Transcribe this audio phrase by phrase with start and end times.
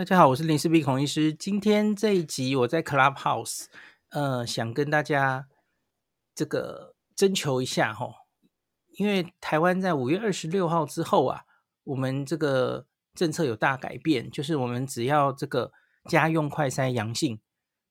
[0.00, 1.30] 大家好，我是林氏璧孔医师。
[1.30, 3.66] 今天这一集我在 Clubhouse，
[4.08, 5.46] 呃，想跟大家
[6.34, 8.10] 这个征求一下哈，
[8.96, 11.44] 因为台湾在五月二十六号之后啊，
[11.84, 15.70] 我们这个政策有大改变，就是我们只要这个
[16.08, 17.38] 家用快筛阳性，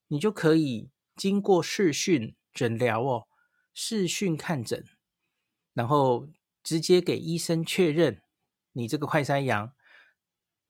[0.07, 3.27] 你就可以经过视讯诊疗哦，
[3.71, 4.83] 视讯看诊，
[5.75, 6.27] 然后
[6.63, 8.23] 直接给医生确认
[8.71, 9.73] 你这个快筛阳。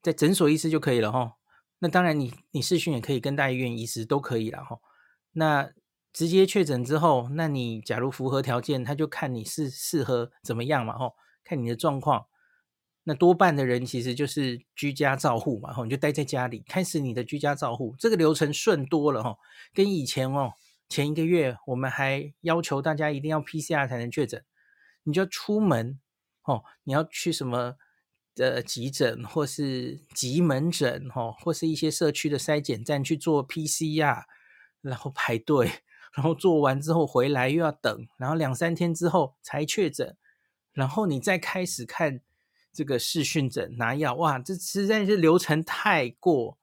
[0.01, 1.33] 在诊所医师就可以了哈，
[1.79, 4.79] 那当然你你视讯也可以跟大医院医师都可以了哈。
[5.33, 5.71] 那
[6.13, 11.11] 直接确诊之后，那你假如符合条件，他就看你是适合怎么样嘛哈，
[11.43, 12.25] 看你的状况。
[13.03, 19.37] 那多半的人其实就是居家照护嘛哈，你就待在家里，开始你的居家照护，这个流程顺多了哈。
[19.73, 20.53] 跟以前哦，
[20.87, 24.43] 前一个月我们还要求大家一定要 PCR 才能确诊，
[25.03, 25.99] 你就要出门
[26.43, 27.75] 哦，你要去什么？
[28.35, 34.23] 的急诊或是急门诊哈，或是一些社区的筛检站去做 PCR，
[34.81, 35.71] 然后排队，
[36.13, 40.15] 然后做完之后回来又要等，然后两三天之后才确诊，
[40.71, 42.21] 然后你再开始看
[42.71, 46.57] 这个视讯诊拿药，哇，这实在是流程太过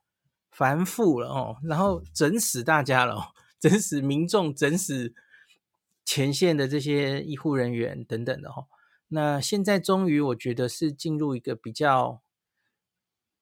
[0.51, 5.15] 繁复了哦，然后整死大家了，整死民众，整死
[6.05, 8.67] 前线的这些医护人员等等的哈。
[9.09, 12.23] 那现在终于，我觉得是进入一个比较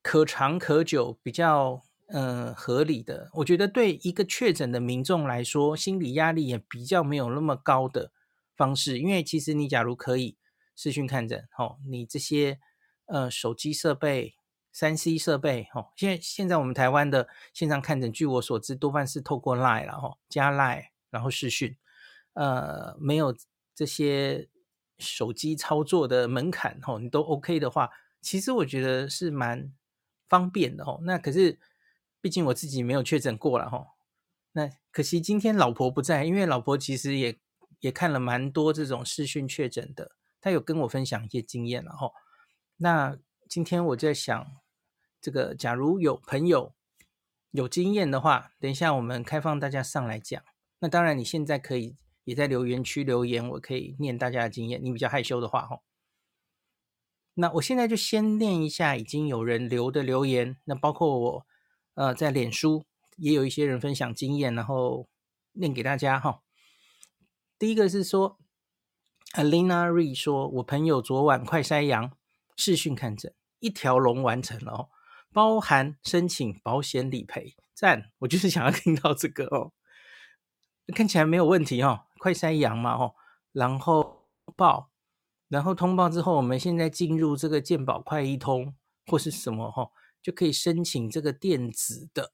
[0.03, 3.31] 可长可久、比较嗯、合理的。
[3.37, 8.13] 我觉得对一个确诊的民众来说，心理压力也比较没有那么高的
[8.55, 8.99] 方式。
[8.99, 10.37] 因为其实你假如可以
[10.77, 12.61] 视讯看诊，哦，你这些
[13.07, 14.35] 呃手机设备、
[14.71, 21.79] 三 C 设备，哦，现现在我们台湾的线上看诊，据我所知，多半是透过 Line 了，哈，加 Line 然后视讯，
[22.35, 23.35] 呃，没有
[23.75, 24.51] 这些。
[24.99, 29.73] 手机操作的门槛吼，你都 OK 的话，其实我觉得是蛮
[30.29, 31.01] 方便的吼。
[31.03, 31.59] 那可是，
[32.21, 33.89] 毕竟我自己没有确诊过了吼。
[34.53, 37.39] 那可惜今天老婆不在，因为老婆其实也
[37.81, 42.13] 也看了蛮多这种视讯确诊的，她有跟我分享一些经验了吼。
[42.77, 43.19] 那
[43.49, 44.47] 今天我在想，
[45.21, 46.73] 这个假如有朋友
[47.51, 50.41] 有经验的话，等一下我们开放大家上来讲。
[50.79, 51.97] 那当然你现在可以。
[52.25, 54.83] 也在留言区留言，我可以念大家的经验。
[54.83, 55.81] 你比较害羞的话，哈，
[57.35, 60.57] 那我现在就先念一下已经有人留的留言。
[60.65, 61.47] 那包括我，
[61.95, 62.85] 呃，在脸书
[63.17, 65.09] 也有一些人分享经验，然后
[65.53, 66.41] 念给大家，哈。
[67.59, 68.39] 第一个是说
[69.35, 72.13] ，Alina Ree 说，我朋友昨晚快筛阳，
[72.57, 74.89] 视讯看诊，一条龙完成了哦，
[75.33, 78.11] 包含申请保险理赔，赞！
[78.19, 79.73] 我就是想要听到这个哦。
[80.95, 83.15] 看起来没有问题哦，快筛阳嘛哦，
[83.53, 84.91] 然后报，
[85.47, 88.75] 然后通报之后，我们现在进入这个健保快一通
[89.05, 89.93] 或是什么吼，
[90.23, 92.33] 就可以申请这个电子的，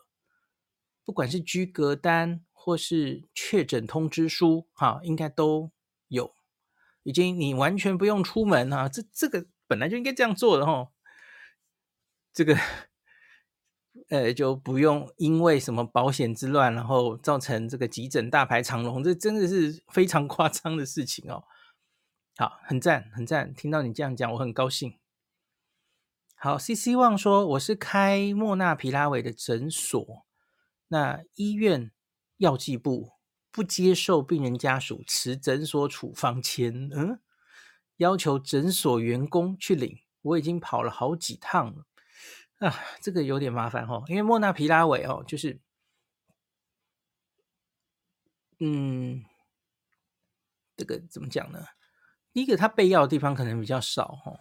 [1.05, 5.73] 不管是居隔单或是确诊通知书哈，应该都
[6.07, 6.37] 有，
[7.03, 10.93] 已经你完全不用出门啊，这这个本来就应该这样做的吼，
[12.33, 12.57] 这个。
[14.10, 21.44] 呃，就不用因为什么保险之乱，然后造成这个急诊大排长龙，这真的是非常夸张的事情哦。
[22.37, 24.98] 好，很赞，很赞，听到你这样讲，我很高兴。
[26.34, 30.27] 好，C C 旺说我是开莫纳皮拉韦的诊所，
[30.88, 31.92] 那医院
[32.38, 33.12] 药剂部
[33.53, 37.21] 不接受病人家属持诊所处方签，嗯，
[37.98, 41.84] 要求诊所员工去领，我已经跑了好几趟了。
[42.60, 45.59] 啊，这个有点麻烦哦，因为莫纳皮拉韦哦，就是，
[48.59, 49.25] 嗯，
[50.76, 51.65] 这个怎么讲呢？
[52.34, 54.41] 第一个，它备药的地方可能比较少哦，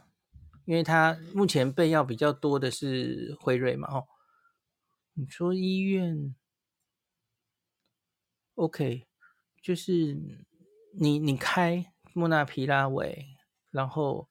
[0.65, 4.05] 因为它目前备药比较多的是辉瑞嘛哦。
[5.13, 6.35] 你说医院
[8.55, 9.07] ，OK，
[9.63, 10.17] 就是
[10.93, 13.37] 你你开莫纳皮拉韦，
[13.71, 14.28] 然后。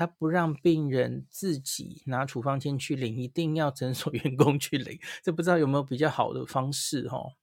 [0.00, 4.98] 他不让病人自己拿处方箋去领，一定要诊所 员工去领。
[5.22, 7.34] 这不知道有没有比较好的方式哦？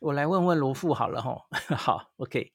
[0.00, 1.46] 我来问问罗富好了哈。
[1.74, 2.52] 好，OK。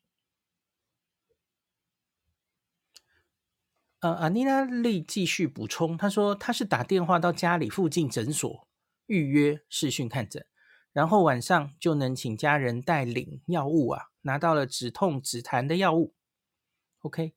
[4.01, 8.67] 呃，阿妮娜丽继续补充，她说她是打电话到家里附近诊所
[9.07, 10.45] 预约视讯看诊，
[10.91, 16.13] 然后晚上就能请家人代领药物啊，拿到了止痛止痰的药物。
[16.99, 17.33] OK。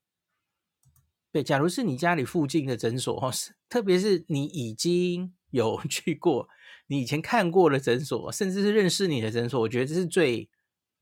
[1.32, 3.30] 对，假如是你家里附近的诊所，
[3.68, 6.48] 特别是你已经 有去过，
[6.86, 10.48] 你以前看过的诊所，甚至是认识你的诊所，我觉得这是最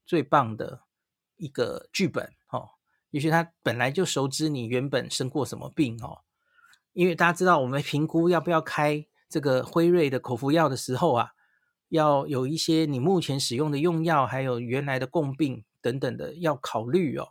[0.05, 0.83] 最棒的
[1.37, 2.71] 一个剧本哦。
[3.11, 6.23] 也许他本来就熟知你原本生过什么病哦，
[6.93, 11.31] 因为大家知道我们评估要不要开这个辉瑞的口服药的时候啊，
[11.91, 17.29] 要有一些你目前使用的用药，还有原来的共病等等的要考虑哦。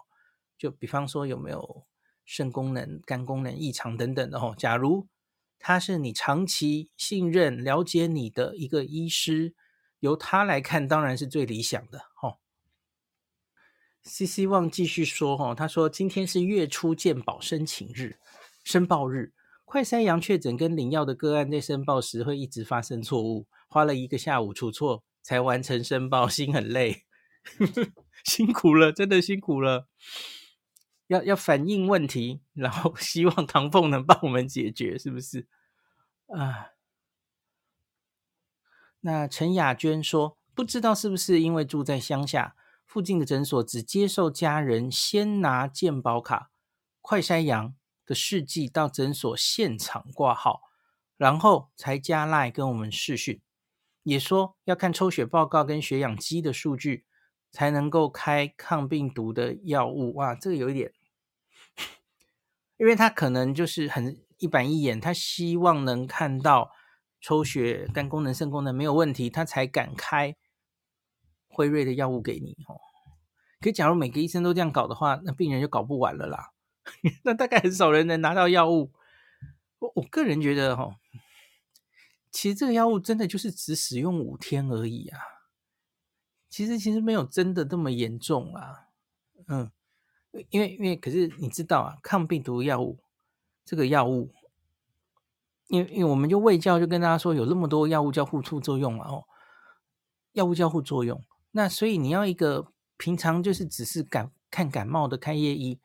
[0.58, 1.86] 就比方说有没有
[2.26, 4.56] 肾功能、肝功能异常等等的哦。
[4.58, 5.08] 假如
[5.60, 9.54] 他是你长期信任、了解你的一个医师，
[10.00, 12.38] 由他来看当然是最理想的哦。
[14.04, 18.18] C C 旺继续说哦，他说今天是月初健保申请日、
[18.64, 19.34] 申报日。
[19.66, 27.06] 快筛阳确诊跟领药的个案在申报时会一直发生错误，花了一个下午出错才完成申报，心很累，
[28.24, 29.88] 辛苦了，真的辛苦了。
[31.14, 35.48] 要要反映问题，然后 希望唐凤能帮我们解决，是不是？
[36.28, 36.72] 啊，
[39.02, 42.56] 那陈雅娟说，不知道是不是因为住在乡下，
[42.86, 46.52] 附近的诊所只接受家人先拿健保卡
[47.02, 47.76] 快筛阳。
[48.06, 50.64] 的试剂到诊所现场挂号，
[51.16, 53.40] 然后才加赖跟我们视讯，
[54.04, 57.06] 也说要看抽血报告跟血氧机的数据，
[57.50, 60.16] 才能够开抗病毒的药物。
[60.16, 60.92] 哇，这个有一点，
[62.78, 66.72] 因为他可能就是很一板一眼，他希望能看到
[67.22, 70.36] 抽血肝功能、肾功能没有问题，他才敢开
[71.48, 72.80] 辉瑞的药物给你哦。
[73.62, 76.52] 可假如每个医生都这样搞的话，那病人就搞不完了啦。
[77.24, 78.92] 那大概很少人能拿到药物。
[79.80, 80.96] 我我个人觉得，哈，
[82.32, 85.20] 其实这个药物真的就是只使用五天而已啊。
[86.50, 88.90] 其实其实没有真的这么严重啊。
[89.48, 89.72] 嗯，
[90.50, 93.00] 因为因为可是你知道啊，抗病毒药物
[93.64, 94.34] 这个药物，
[95.68, 99.26] 因为因为我们就卫教就跟大家说，有那么多药物交互作用嘛，哦，
[100.34, 101.24] 药物交互作用。
[101.52, 105.80] 那所以你要一个平常就是只是感看感冒的开业医。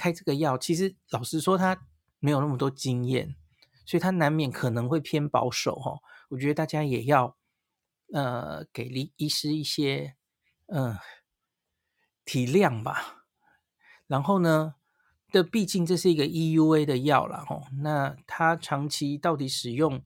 [0.00, 1.88] 开这个药，其实老实说，他
[2.20, 3.34] 没有那么多经验，
[3.84, 5.98] 所以他难免可能会偏保守哈。
[6.28, 7.36] 我觉得大家也要
[8.12, 10.14] 呃给医医师一些
[10.66, 10.96] 嗯、
[12.24, 13.17] 体谅吧。
[14.08, 14.74] 然后呢，
[15.30, 20.02] 这毕竟这是一个 EUA 的药了哦，那它长期到底使用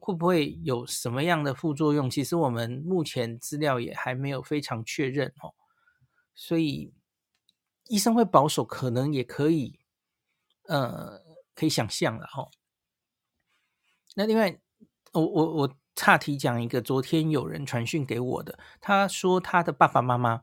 [0.00, 2.10] 会不会有什么样的副作用？
[2.10, 5.54] 其实我们目前资料也还没有非常确认哦，
[6.34, 6.92] 所以。
[7.88, 9.80] 医生会保守，可能也可以，
[10.68, 11.20] 呃，
[11.52, 12.48] 可以想象了哦。
[14.14, 14.56] 那另外，
[15.12, 20.42] 我我我岔题讲一个，昨天有人传讯给我的，他说他的爸爸妈妈，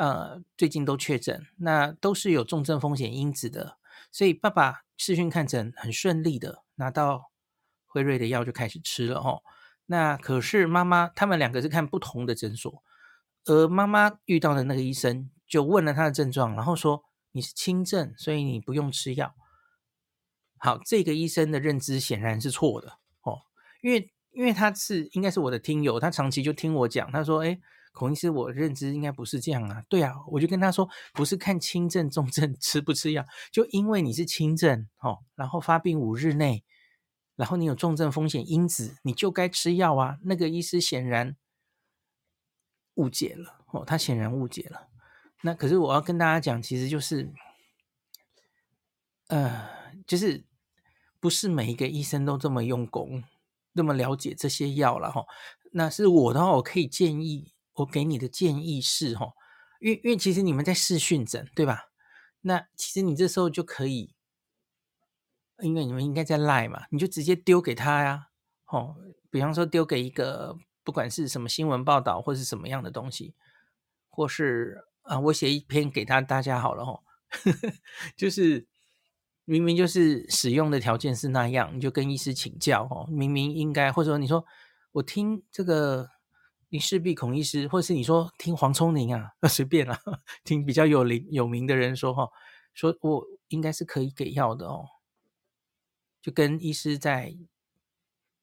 [0.00, 3.76] 呃，最近都确诊，那都是有重症风险因子的，
[4.10, 7.30] 所以爸爸视讯看诊很顺利的拿到
[7.86, 9.42] 辉瑞的药就开始吃了哦。
[9.84, 12.82] 那可是妈妈他们两个是看不同的诊所，
[13.44, 15.28] 而妈妈遇到的那个医生。
[15.46, 19.34] 就问了他的症状，然后说你是轻症，所以你不用吃药。
[20.58, 23.40] 好，这个医生的认知显然是错的哦，
[23.82, 27.60] 因为因为他是应该是我的听友，他长期就听我讲，他说：“诶，
[27.92, 36.64] 孔医师，我认知应该不是这样啊。”对啊，我就跟他说，不是看轻症、重症 吃不吃药，就因为你是轻症哦，然后发病五日内，
[37.36, 40.18] 然后你有重症风险因子，你就该吃药啊。
[40.24, 41.36] 那个医师显然
[42.94, 44.88] 误解了哦，他显然误解了。
[45.42, 47.32] 那可是我要跟大家讲，其实就是，
[49.28, 49.68] 呃，
[50.06, 50.44] 就是
[51.18, 53.24] 不是每一个医生都这么用功，
[53.72, 55.24] 那么了解这些药了哈。
[55.72, 59.32] 那是我的话，我可以建议，我给你的建议是哦，
[59.80, 61.84] 因为因为其实你们在试训诊对吧？
[62.42, 64.14] 那其实你这时候就可以，
[65.62, 68.28] 因为你们应该在赖嘛，你就直接丢给他呀，
[68.66, 68.96] 哦，
[69.30, 73.34] 比方说丢给一个不管是什么新闻报道或是什么样的东西，
[74.08, 74.84] 或是。
[75.02, 77.02] 啊，我写一篇给他大家好了吼，
[78.16, 78.68] 就是
[79.44, 83.08] 明明就是使用的条件是那样，你就跟医师请教哦。
[83.10, 84.44] 明明应该，或者说你说
[84.92, 86.10] 我听这个
[86.70, 90.00] 林氏璧孔医师，或者是你说听黄聪宁啊， 随便啦，
[90.44, 92.30] 听比较有名有名的人说哈，
[92.74, 94.86] 说我应该是可以给药的哦，
[96.22, 97.36] 就跟医师再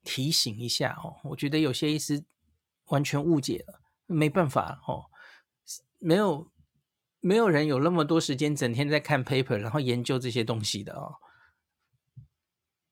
[0.03, 1.15] 提醒一下哦。
[1.29, 2.24] 我觉得有些医师
[2.88, 5.05] 完全误解了，没办法哦。
[6.00, 6.51] 没有，
[7.22, 11.15] 没有人有那么多时间整天在看 paper，然后研究这些东西的哦。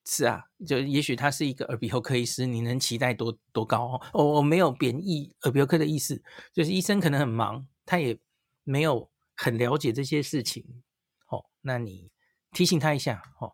[0.08, 4.02] 是啊，就也许他是一个耳鼻喉科医师，你能期待多多高哦？
[4.14, 6.22] 我我没有贬义耳鼻喉科的意思，
[6.54, 8.20] 就是医生可能很忙，他也
[8.64, 10.84] 没有很了解这些事情。
[11.28, 12.12] 哦，那你
[12.52, 13.54] 提醒他一下哦。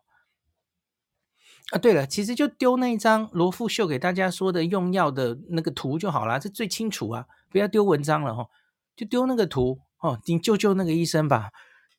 [1.70, 8.48] 啊，对了，其实就丢那一张罗富秀给大家说的用药的那个图就好了，这最清楚啊，不要丢文章了哈、哦。
[8.94, 11.50] 就丢那个图哦，你救救那个医生吧。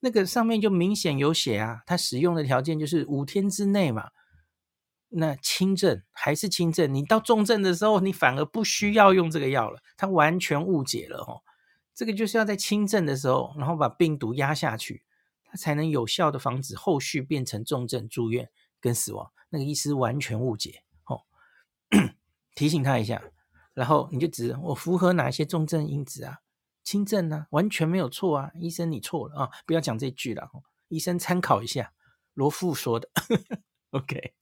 [0.02, 4.10] 那个上面就明显有写啊，他使用的条件就是五天之内嘛。
[5.16, 9.80] 那轻症还是轻症，你到重症的时候，你反而不需要用这个药了。
[9.96, 11.42] 他完全误解了哦，
[11.94, 15.04] 这个就是要在轻症的时候，然后把病毒压下去，
[15.46, 18.50] 他才能有效的防止后续变成重症住院
[18.82, 19.32] 跟死亡。
[19.50, 21.22] 那个医师完全误解哦，
[22.56, 23.22] 提醒他一下，
[23.76, 26.40] 然后你就指我符合哪些重症因子啊？
[26.84, 27.48] 轻症呢、啊？
[27.52, 29.50] 完全没有错啊，医生你错了啊！
[29.68, 30.50] 不要讲这句了，
[30.88, 31.94] 医生参考一下
[32.34, 33.08] 罗富说的。
[33.92, 34.34] OK。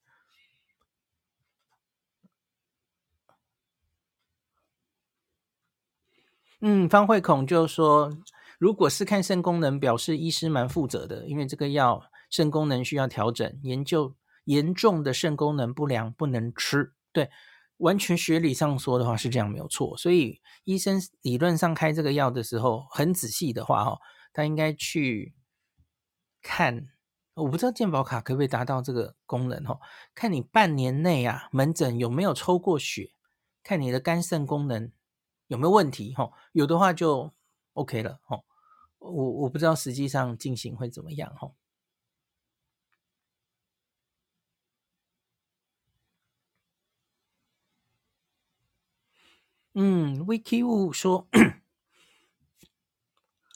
[6.63, 8.15] 嗯，方慧孔就说，
[8.59, 16.93] 如果是看肾功能，表示医师蛮负责的，因为这个药肾功能需要调整，研究严重的肾功能不良不能吃。
[17.11, 17.31] 对，
[17.77, 23.99] 完全学理上说的话是这样没有错，所以医生理论上开这个药的时候，很仔细的话，哦，
[24.31, 25.33] 他应该去
[26.43, 26.89] 看，
[27.33, 29.79] 我不知道健保卡可不可以达到这个功能，哦，
[30.13, 33.13] 看你半年内啊门诊有没有抽过血，
[33.63, 34.91] 看你的肝肾功能。
[35.51, 36.13] 有没有问题？
[36.13, 37.29] 哈，有的话就
[37.73, 38.21] OK 了。
[38.23, 38.41] 哈，
[38.99, 41.35] 我我不知道实际上进行会怎么样。
[41.35, 41.51] 哈，
[49.73, 51.27] 嗯，Wiki 说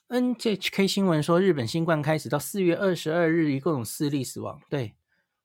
[0.10, 4.62] ，NHK 新闻说，日本新冠开始到四月二十二日，一共有四例死亡。
[4.70, 4.98] 对，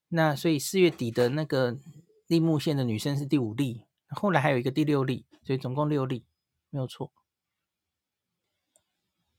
[0.09, 1.79] 那所以四月底的那个
[2.27, 6.27] 立木县的女生是第五例，后来还有一个第六例，所以总共六例。
[6.71, 7.13] 没有错。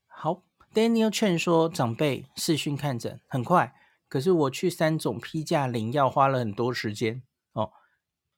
[0.07, 3.73] 好，Daniel Chen 说，长辈视讯看诊很快，
[4.07, 7.23] 可是我去三种批价领药花了很多时间
[7.53, 7.71] 哦。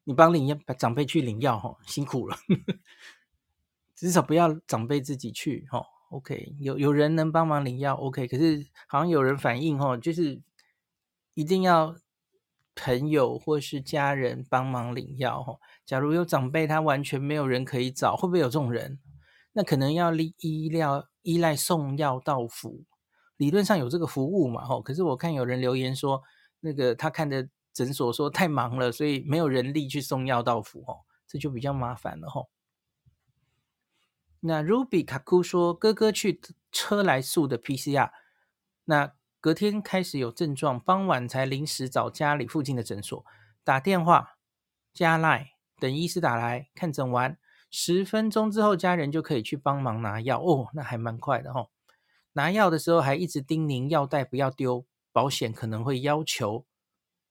[0.03, 2.37] 你帮领药，把长辈去领药哈、哦，辛苦了。
[3.95, 5.85] 至少不要长辈自己去哈、哦。
[6.09, 10.41] OK，有有人能帮忙领药 OK，可是好像有人反映哈、哦，就是
[11.33, 11.95] 一定要。
[12.75, 18.99] 朋友或是家人帮忙领药哈，假如有长辈他完全没有人可以找，会不会有这种人？
[19.53, 22.85] 那可能要依医疗依赖送药到府，
[23.37, 24.81] 理论上有这个服务嘛哈。
[24.81, 26.23] 可是我看有人留言说，
[26.61, 30.95] 那个他看的诊所说太忙了，所以没有人力去送药到府哈，
[31.27, 32.45] 这就比较麻烦了哈。
[34.39, 38.09] 那 Ruby 卡库说，哥哥去车来素的 PCR，
[38.85, 39.13] 那。
[39.43, 43.25] 隔天开始有症状，傍晚才临时找家里附近的诊所
[43.61, 44.37] 打电话
[44.93, 45.47] 加 Line
[45.81, 47.37] 等医师打来看诊完，
[47.69, 51.69] 十分钟之后家人就可以去帮忙拿药哦，那还蛮快的哈、哦。
[52.31, 56.65] 拿药的时候还一直叮咛药袋不要丢，保险可能会要求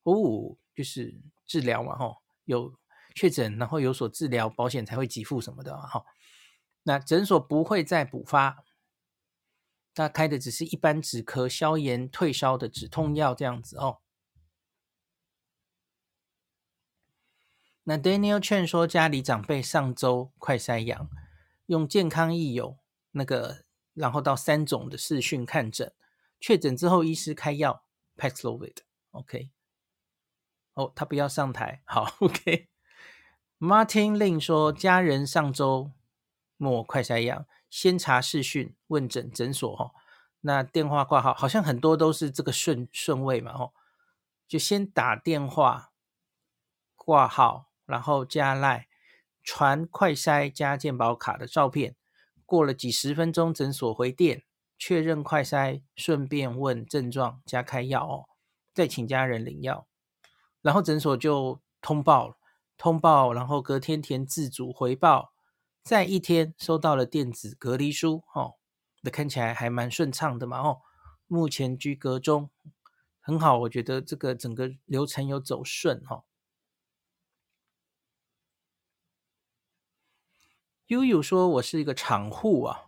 [0.03, 2.75] 哦，就是治疗嘛哈、哦，有
[3.15, 6.05] 确诊然后有所治疗，保险才会给付什么的哈、哦。
[6.83, 8.63] 那诊所不会再补发。
[9.95, 13.99] 他开的只是一般止咳、消炎、退烧的止痛药，这样子哦。
[17.85, 21.11] 那 Daniel Chen 说，家里长辈上周快筛阳，
[21.67, 22.79] 用健康益友
[23.11, 25.93] 那个，然后到三总的视讯看诊，
[26.41, 27.85] 确诊之后医师开药
[28.17, 28.77] Paxlovid。
[29.11, 29.51] OK，
[30.75, 32.69] 哦，他不要上台，好，OK。
[33.59, 35.93] Martin Lin 说，家人上周
[36.57, 37.47] 末快筛阳。
[37.73, 39.93] 先查视讯问诊诊所哈，
[40.43, 43.73] 那电话挂号好像很多都是这个顺顺位嘛哦，
[44.47, 45.91] 就先打电话
[46.95, 48.89] 挂号，然后加赖
[49.43, 51.97] 传快筛加健保卡的照片，
[52.45, 54.43] 过了几十分钟诊所回电
[54.79, 58.29] 确认快筛，顺便问症状加开药哦，
[58.75, 59.87] 再请家人领药，
[60.61, 62.37] 然后诊所就通报
[62.77, 65.32] 通报，然后隔天填自主回报。
[65.83, 68.55] 在一天收到了电子隔离书，哦，
[69.01, 70.81] 那看起来还蛮顺畅的嘛，哦，
[71.27, 72.51] 目前居隔中，
[73.21, 76.25] 很好，我觉得这个整个流程有走顺，哈、哦。
[80.87, 82.87] 悠悠说：“我是一个厂护啊，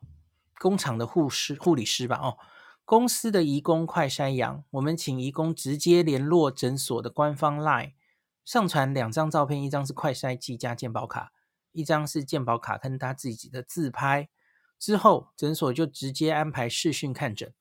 [0.60, 2.38] 工厂的护士、护理师吧，哦，
[2.84, 7.94] 公司的移工快筛阳，我们请移工直接联络诊所的官方 LINE，
[8.44, 11.32] 上传两张照片，一张是快筛剂加健保卡。”
[11.74, 14.30] 一张是健保卡跟他自己的自拍，
[14.78, 17.52] 之后诊所就直接安排视讯看诊，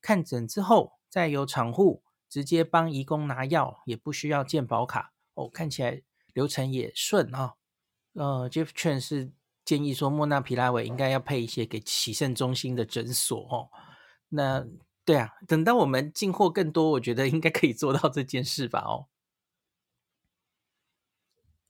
[0.00, 6.02] 看诊之后再由厂户直接帮移工拿药，也不需要健保卡哦，看起来
[6.32, 7.54] 流程也顺啊、
[8.12, 8.42] 哦。
[8.44, 9.32] 呃，Jeff Chen 是
[9.64, 13.70] 建议说莫纳皮拉韦应该要配一些给洗肾中心的诊所哦。
[14.28, 14.64] 那
[15.04, 19.06] 对啊，等到我们进货更多，我觉得应该可以做到这件事吧哦。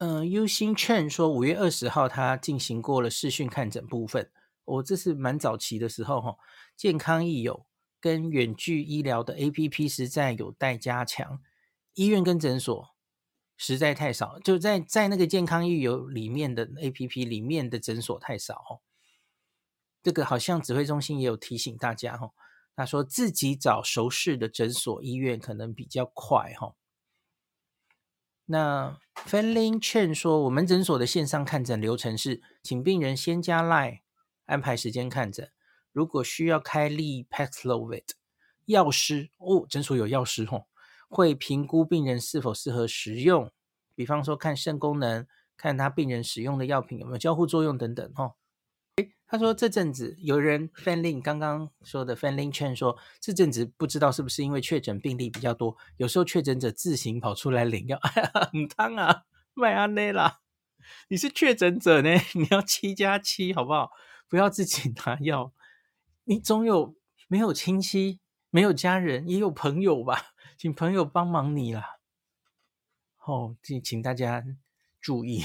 [0.07, 4.31] 嗯，U 心劝说五月二十号他进行过了视讯看诊部分，
[4.67, 6.37] 我、这是蛮早期的时候哈。
[6.77, 7.65] 健康益友
[8.03, 11.41] 跟远距医疗的 APP 实在有待加强，
[11.95, 12.95] 医院跟诊所
[13.57, 18.85] 实在太少，就在在那个健康益友里面的 APP 里面的诊所太少哦。
[20.03, 22.35] 这个好像指挥中心也有提醒大家哦，
[22.77, 26.75] 他说自己找熟识的诊所医院可能比较快哈。
[28.47, 34.01] 那 Fanlin Chen 说，我们诊所的线上看诊流程是，请病人先加 Line
[34.45, 35.51] 安排时间看诊，
[35.93, 38.05] 如果需要开立 Paxlovid，
[38.67, 40.67] 药师哦，诊所有药师哦。
[41.09, 43.53] 会评估病人是否适合食用，
[43.95, 48.13] 比方说看肾功能，看他病人使用的药品有没有交互作用等等。
[48.15, 48.35] 哈，
[48.97, 59.25] 诶，他说这阵子有人 Fanlin 刚刚说的 Fanlin Chen 说，这阵子不知道是不是因为确诊病例比较多，有时候确诊者自行跑出来领药，哎呀，很烫啊，
[59.55, 60.43] 麦阿内啦，
[61.09, 63.91] 你是确诊者呢，你要七加七好不好？
[64.29, 65.53] 不要自己拿药，
[66.25, 66.97] 你总有
[67.27, 68.21] 没有亲戚，
[68.51, 70.35] 没有家人，也有朋友吧？
[70.57, 71.97] 请朋友帮忙你啦，
[73.27, 74.45] 哦，请请大家
[75.01, 75.45] 注意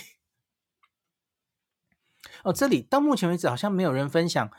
[2.43, 2.53] 哦。
[2.53, 4.49] 这里到目前为止好像没有人分享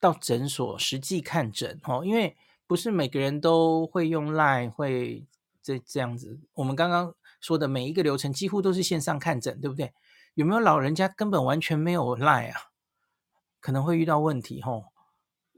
[0.00, 5.26] 到诊所实际看诊哦，因为不是每个人都会用 Line，会
[5.62, 6.40] 这这样子。
[6.54, 9.92] 我们刚刚说的每一个流程几乎都是线上看诊，对不对？
[10.34, 12.70] 有没有老人家根本完全没有 Line 啊？
[13.60, 14.86] 可能会遇到问题哦，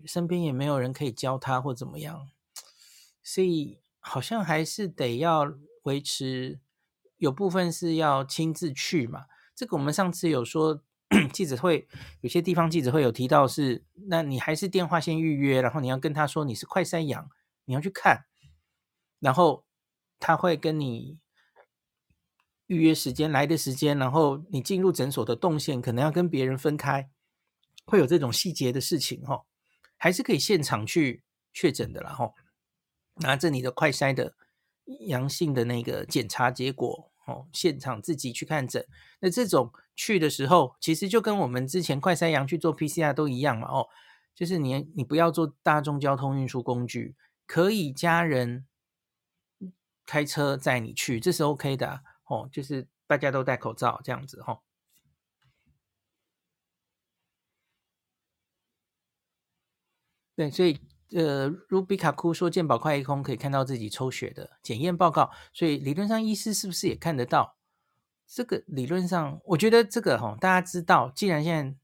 [0.04, 2.28] 身边也没有人可以教他或怎么样，
[3.22, 3.78] 所以。
[4.08, 6.60] 好像还是得要维持，
[7.16, 9.24] 有部分是要亲自去嘛。
[9.52, 10.80] 这个我们上次有说
[11.32, 11.86] 记者会，
[12.20, 17.30] 有些地方记者会有提到是，那你还是电话先预约，然后你要跟他说你是快筛阳，
[17.64, 18.26] 你要去看，
[19.20, 19.64] 然后
[20.18, 21.18] 他会跟你
[22.66, 27.08] 预约时间来的时间，然后你进入诊所的动线可能要跟别人分开，
[27.84, 29.44] 会有这种细节的事情哈，
[29.96, 31.22] 还是可以现场去
[31.52, 32.32] 确诊的啦哈。
[33.20, 34.34] 拿着你的快筛的
[35.06, 38.84] 阳性的那个检查结果哦，现场自己去看诊。
[39.20, 43.86] 那这种去的时候，其实就跟我们之前快筛阳去做 PCR 都一样嘛哦，
[44.34, 47.14] 就是你你不要坐大众交通运输工具，
[47.46, 48.66] 可以家人
[50.06, 54.60] 开车载你去，这是 OK 的哦，就是大家都戴口罩这样子哈。
[60.36, 60.78] 对，所以。
[61.12, 67.56] 呃，Ruby 卡库说健保快一空可以看到自己抽血的检验报告，所以理论上医师是不是也看得到？
[68.26, 71.76] 这个理论上，我觉得这个哈，大家知道，既然现在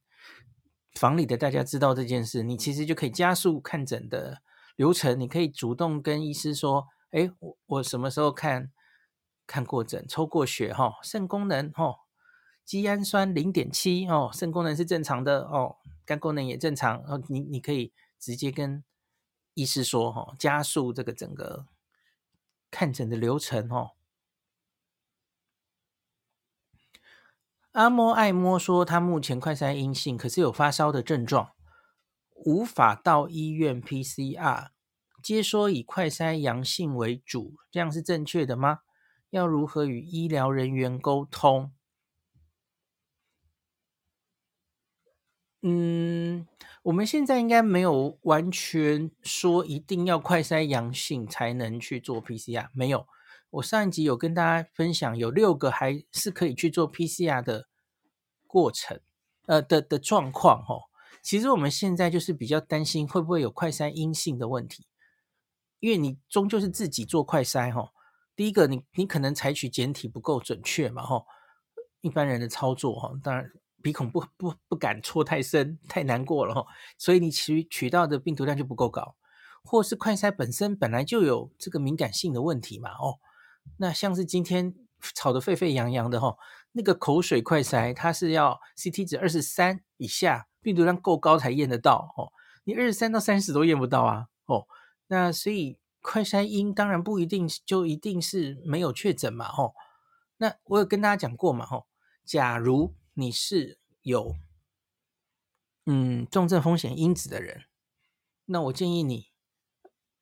[1.00, 4.42] 房里的大家知道这件事，你其实就可以加速看诊的
[4.74, 5.20] 流程。
[5.20, 8.72] 你可以主动跟医师说：“哎，我我什么时候看
[9.46, 11.94] 看过诊，抽过血哈，肾功能哈，
[12.64, 16.98] 肌氨酸零点七哦，肾功能是正常的哦，肝功能也正常。
[17.04, 18.82] 哦，你你可以直接跟。”
[19.54, 21.66] 意思说：“哈，加速这个整个
[22.70, 23.92] 看诊的流程。”哈，
[27.72, 31.52] 阿摸爱摸说，他目前快筛阴性，可是有发烧的症状，
[32.34, 34.68] 无法到医院 PCR。
[35.22, 38.80] 接说以快筛阳性为主，这样是正确的吗？
[39.30, 41.72] 要如何与医疗人员沟通？
[45.62, 46.46] 嗯。
[46.82, 53.06] 我们现在应该没有完全说一定要快筛阳性才能去做 PCR，没有。
[53.50, 57.68] 我上一集有跟大家分享，有六个还是可以去做 PCR 的
[58.48, 59.00] 过程，
[59.46, 60.90] 呃的的状况哦。
[61.22, 64.86] 其实我们现在就是比较担心会不会有快筛阴性的问题，
[65.78, 67.92] 因为你终究是自己做快筛哈。
[68.34, 71.24] 第一个，你你可能采取检体不够准确嘛哈，
[72.00, 73.52] 一般人的操作哈，当然。
[73.82, 76.64] 鼻孔不不不敢戳太深，太难过了哈，
[76.96, 79.16] 所以你取取到的病毒量就不够高，
[79.64, 83.18] 或是快筛本身本来就有这个敏感性的问题嘛哦，
[83.78, 84.74] 那像是今天
[85.14, 86.36] 吵得沸沸扬扬的哈，
[86.72, 92.32] 那个口水快筛它是要 CT 值二十三以下，病毒量够高才验得到哦，
[92.64, 94.66] 你二十三到三十都验不到啊哦，
[95.08, 99.74] 那所以快筛阴当然不一定就一定是没有确诊嘛哦，
[100.36, 101.86] 那我有跟大家讲过嘛吼，
[102.24, 102.94] 假如。
[103.14, 104.36] 你是有
[105.86, 107.64] 嗯重症风险因子的人，
[108.46, 109.28] 那我建议你，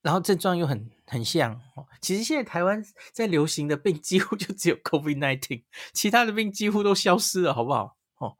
[0.03, 7.96] 然后症状又很很像哦，其实现在台湾在流行的病几乎 就只有 COVID-19，其他的病几乎都消失了，好不好？
[8.16, 8.37] 哦，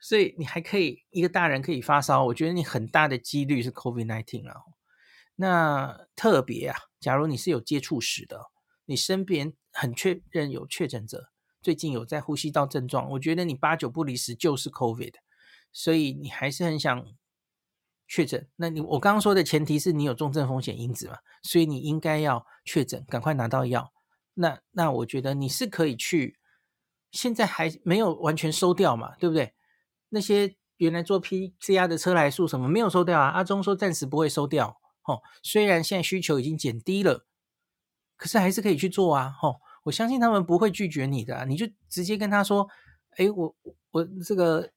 [0.00, 4.64] 所以你还可以一个大人可以发烧，我觉得你很大的几率是 COVID-19 了。
[5.36, 8.50] 那特别啊，假如你是有接触史的，
[8.84, 11.30] 你身边很确认有确诊者。
[11.64, 15.14] 最近有在呼吸道症状，我觉得你八九不离十就是 COVID，
[15.72, 17.06] 所以你还是很想
[18.06, 18.46] 确诊。
[18.56, 23.94] 那你我刚刚说的前提是你有重症风险因子嘛，所以你应该要确诊，赶快拿到药，
[24.34, 26.38] 那那我觉得你是可以去，
[27.10, 29.54] 现在还没有完全收掉嘛，对不对？
[30.10, 33.28] 那些原来做 PCR 的车来数什么没有收掉啊？
[33.30, 37.24] 阿中说暂时不会收掉，哦，虽然现在需求已经减低了，
[38.16, 42.68] 可是还是可以去做啊，哦，我相信他们不会拒绝你的，你就直接跟他说，
[43.16, 43.54] 哎，我
[43.92, 44.70] 我这个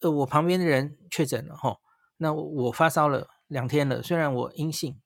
[0.00, 1.78] 呃，我旁边的人确诊了，哦，
[2.16, 4.98] 那我我发烧了两天了，虽然我阴性。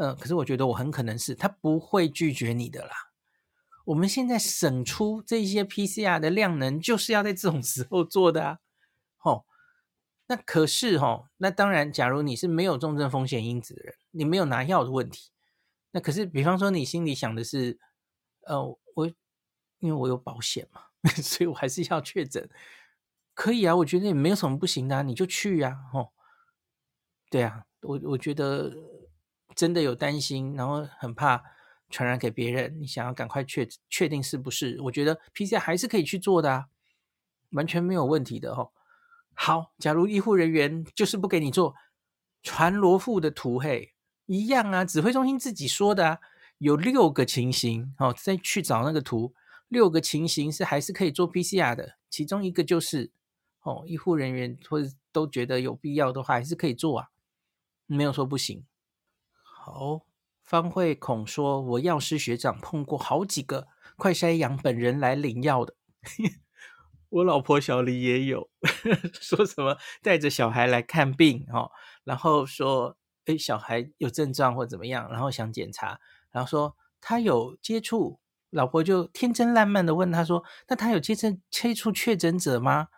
[0.00, 2.92] 嗯、可是我觉得我很可能是他不会拒绝你的啦。
[3.84, 8.58] 我们现在省出这些 PCR 的量能，就是要在这种时候做的啊。
[9.16, 9.44] 吼，
[10.28, 15.30] 那可是吼，那当然，假如你是没有重症风险因子的人，你没有拿药的问题，
[15.90, 17.80] 那可是，比方说你心里想的是，
[18.48, 19.06] 呃，我
[19.78, 20.82] 因为我有保险嘛，
[21.22, 22.48] 所以我还是要确诊，
[23.34, 26.12] 可以啊，我觉得也没有什么不行的，你就去呀，吼，
[27.30, 28.74] 对啊，我我觉得。
[29.56, 31.42] 真的有担心，然后很怕
[31.90, 34.80] 传染给别人，你想要赶快确确定是不是？
[34.82, 36.66] 我觉得 PCR 还是可以去做的啊，
[37.50, 38.70] 完全没有问题的哦。
[39.34, 41.74] 好，假如医护人员就是不给你做，
[42.44, 43.94] 传罗富的图嘿，
[44.26, 46.18] 一样啊，指挥中心自己说的啊，
[46.58, 49.34] 有六个情形哦，再去找那个图，
[49.68, 53.12] 六个情形是还是可以做 PCR 的，其中一个就是
[53.62, 57.08] 哦，医护人员或者都觉得有必要的话，还是可以做啊，
[57.86, 58.64] 没有说不行。
[59.42, 60.02] 好，
[60.42, 65.74] 方慧孔说，我药师学长碰过好几个快筛阳本人来领药的，
[67.10, 68.50] 我老婆小黎也有，
[69.20, 71.70] 说什么带着小孩来看病哦，
[72.04, 82.88] 然后说，哎，小孩有症状或怎么样，然后想检查，然后说他有接触，老婆就天真烂漫的问他说，那他有接触接触确诊者吗？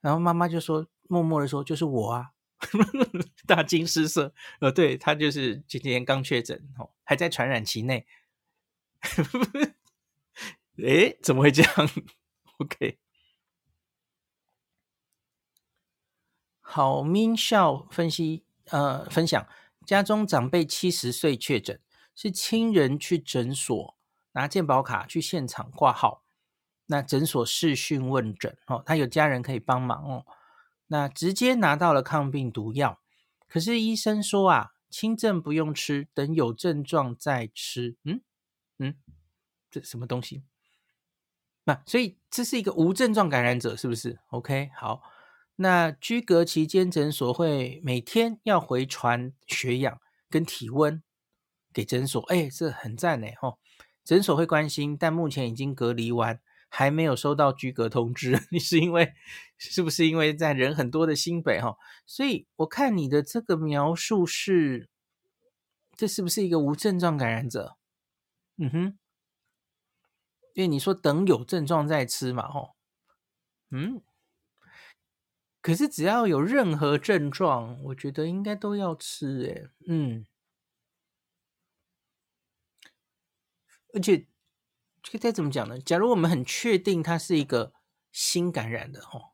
[0.00, 2.32] 然后妈妈就说，默默的说，就是我啊。
[3.44, 8.06] 大惊失色，呃，对，他就是今天刚确诊，哦，还在传染期内。
[10.78, 11.72] 诶，怎么会这样
[12.58, 13.00] ？OK，
[16.60, 19.44] 好，明笑分析，呃，分享
[19.84, 21.80] 家中长辈七十岁确诊，
[22.14, 23.96] 是亲人去诊所
[24.32, 26.24] 拿健保卡去现场挂号，
[26.86, 30.26] 那诊所视讯问诊，哦，他有家人可以帮忙哦。
[30.88, 33.00] 那直接拿到了抗病毒药，
[33.48, 37.96] 可是医生说啊，轻症不用吃，等有症状再吃。
[38.04, 38.20] 嗯
[38.78, 38.96] 嗯，
[39.70, 40.42] 这什么东西？
[41.64, 45.02] 那、所以这是一个无症状感染者，是不是？OK，好。
[45.56, 51.02] 那居隔期间诊所会每天要回传血氧跟体温
[51.72, 53.26] 给诊所，哎，这很赞呢。
[53.40, 53.58] 吼，
[54.04, 56.40] 诊所会关心，但目前已经隔离完。
[56.74, 59.12] 还没有收到居隔通知， 你是因为
[59.58, 61.76] 是不是因为在人很多的新北哈？
[62.06, 64.88] 所以我看你的这个描述是，
[65.94, 67.76] 这是不是一个无症状感染者？
[68.56, 68.98] 嗯哼，
[70.54, 72.70] 因为你说等有症状再吃嘛，吼，
[73.70, 74.00] 嗯，
[75.60, 80.24] 可是只要有任何症状，我觉得应该都要吃，诶，嗯，
[83.92, 84.26] 而且。
[85.04, 85.80] 这个该怎么讲呢？
[85.80, 87.72] 假如我们很确定它是一个
[88.12, 89.32] 新感染的哦，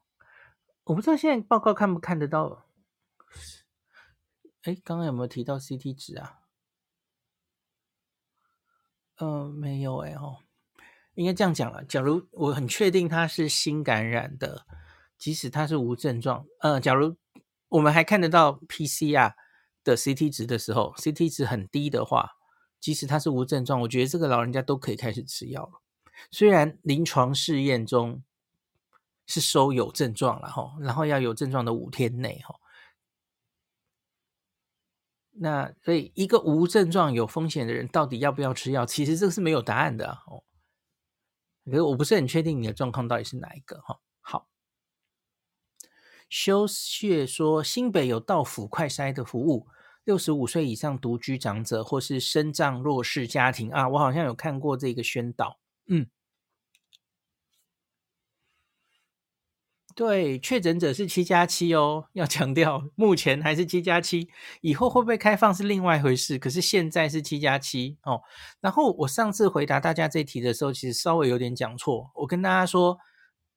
[0.84, 2.64] 我不知道现在报告看不看得到。
[4.62, 6.38] 哎，刚刚有没有提到 CT 值啊？
[9.16, 10.38] 嗯、没有哎哦，
[11.12, 11.84] 应该这样讲了。
[11.84, 14.64] 假如我很确定它是新感染的，
[15.18, 17.14] 即使它是无症状，呃，假如
[17.68, 19.34] 我们还看得到 PCR
[19.84, 22.37] 的 CT 值的时候，CT 值很低的话。
[22.80, 25.82] 即使他是无症状，我觉得这个老人家都可以开始吃药了。
[26.30, 28.22] 虽然临床试验中
[29.26, 32.56] 是收有症状了哈，然后要有症状的五天内哈。
[35.40, 38.84] 那所以一个无症状有风险的人到底要不要吃药？
[38.84, 40.42] 其实这个是没有答案的哦。
[41.64, 44.00] 可是我不是很确定你的状况到底是哪一个哈。
[44.20, 44.48] 好，
[46.28, 49.68] 修谢说新北有到府快筛的服务。
[50.08, 55.58] 六十五岁以上独居长者或是身障弱势家庭啊，我好像有看过这个宣导。
[55.86, 56.06] 嗯，
[59.94, 64.30] 对，确诊者是七加七哦，要强调，目前还是七加七，
[64.62, 66.38] 以后会不会开放是另外一回事。
[66.38, 68.22] 可是现在是七加七哦。
[68.62, 72.10] 然后我上次回答大家这题的时候，其实稍微有点讲错。
[72.14, 72.98] 我跟大家说，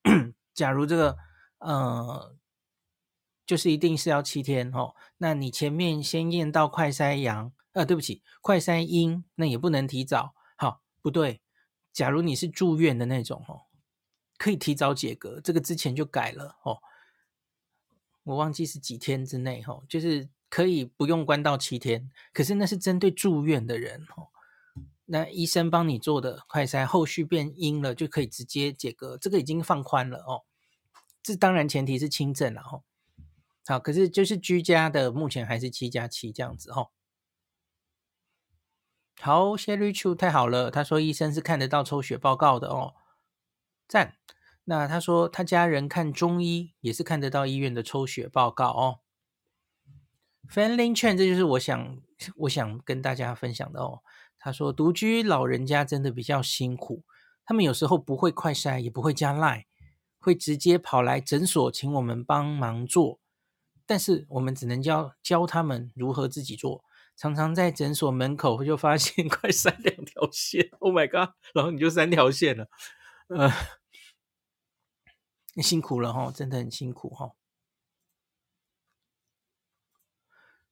[0.52, 1.16] 假如这个，
[1.60, 2.36] 呃。
[3.44, 10.34] 就是一定是要七天哦，那你前面先验到快筛阳，呃，对不起，快筛阴，那也不能提早。
[10.56, 11.40] 好，不对，
[11.92, 13.62] 假如你是住院的那种哦，
[14.38, 16.78] 可以提早解隔，这个之前就改了哦，
[18.22, 24.28] 我忘记是几天之内哦，就是可以不用关到七天，可是那是针对住院的人哦，
[25.06, 30.44] 那医生帮你做的快筛，后续变阴了，就可以直接解隔，这个已经放宽了哦。
[31.22, 32.84] 这当然前提是轻症了哦。
[33.66, 36.90] 好，可是就是居家的，目前还是七加七这样子哦。
[39.20, 42.94] 好，谢绿秋太好了，他说医生是看得到抽血报告的哦，
[43.86, 44.16] 赞。
[44.64, 49.00] 那他说他家人看中医也是看得到医院的抽血报告哦。
[50.48, 51.98] Fanling 劝，这就是我想
[52.36, 54.02] 我想跟大家分享的哦。
[54.38, 57.04] 他说：“独居老人家真的比较辛苦，
[57.44, 59.66] 他们有时候不会快筛，也不会加 Line，
[60.18, 63.20] 会直接跑来诊所请我们帮忙做，
[63.92, 66.82] 但是我们只能教教他们如何自己做。
[67.14, 71.34] 常常在诊所门口就发现 快三两条线，Oh my god！
[71.52, 72.70] 然后你就三条线了，
[73.28, 73.52] 呃，
[75.62, 77.32] 辛苦了哈，真的很辛苦哈。”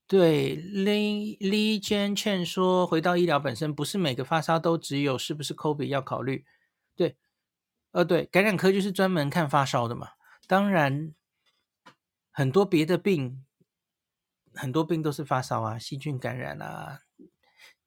[0.09, 6.46] 对李李娟劝说，回到医疗本身，不是每个发烧都只有是不是抠鼻要考虑。
[6.96, 7.18] 对，
[7.90, 10.09] 呃，对，感染科就是专门看发烧的嘛。
[10.46, 11.14] 当然，
[12.31, 13.45] 很多别的病，
[14.55, 17.01] 很多病都是发烧啊，细菌感染啊，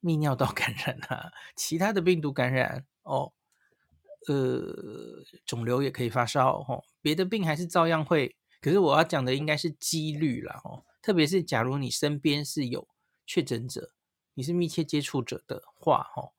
[0.02, 3.34] 泌尿道 感染啊，其他的病毒感染哦，
[4.28, 8.36] 呃，肿瘤也可以发烧哦，别的病还是照样会。
[8.62, 10.86] 可是我要讲的应该是几率啦哦。
[11.02, 12.88] 特别是假如你身边是有
[13.26, 13.92] 确诊者，
[14.36, 16.32] 你是密切接触者的话，哦，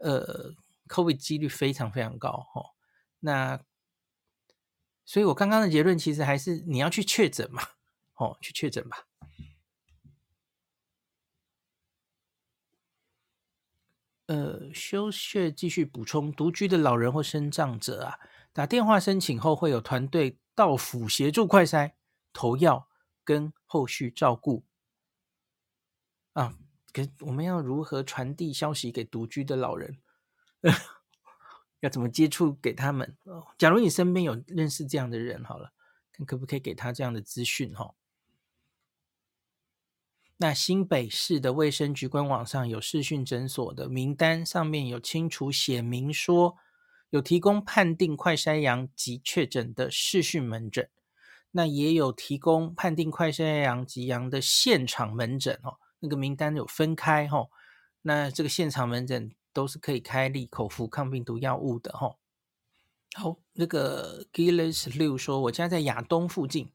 [0.00, 0.52] 呃
[0.88, 2.74] ，COVID 几率非常非常高，哦。
[3.20, 3.60] 那，
[5.10, 7.60] 所以我刚刚的结论其实还是你要去确诊嘛，
[8.14, 9.08] 哦，去确诊吧。
[14.26, 18.20] 呃，休学继续补充，独居的老人或身障者啊，
[18.52, 21.94] 打电话申请后会有团队到府协助快筛、
[22.32, 22.88] 投药。
[23.22, 24.64] 跟后续照顾
[26.32, 26.54] 啊，
[26.92, 29.98] 可我们要如何传递消息给独居的老人？
[31.80, 33.16] 要怎么接触给他们？
[33.58, 35.72] 假如你身边有认识这样的人，好了，
[36.12, 37.94] 看可不可以给他这样的资讯哈。
[40.36, 46.56] 那新北市的卫生局官网上有视讯诊所的名单，上面有清楚写明说，
[47.10, 50.88] 有提供判定快筛阳及确诊的视讯门诊。
[51.50, 57.48] 那也有提供判定快筛阳及阳的现场门诊哦，那个名单有分开哈。
[58.02, 62.16] 那这个现场门诊都是可以开立口服抗病毒药物的哈。
[63.14, 66.70] 好，那个 Gilles 六说，我家在亚东附近，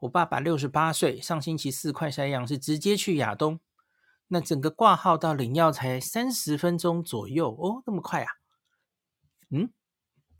[0.00, 3.60] 我爸爸六十八岁，上星期四快筛阳是直接去亚东，
[4.28, 8.32] 那整个挂号到领药才三十分钟左右哦，那么快啊？
[9.48, 9.70] 嗯，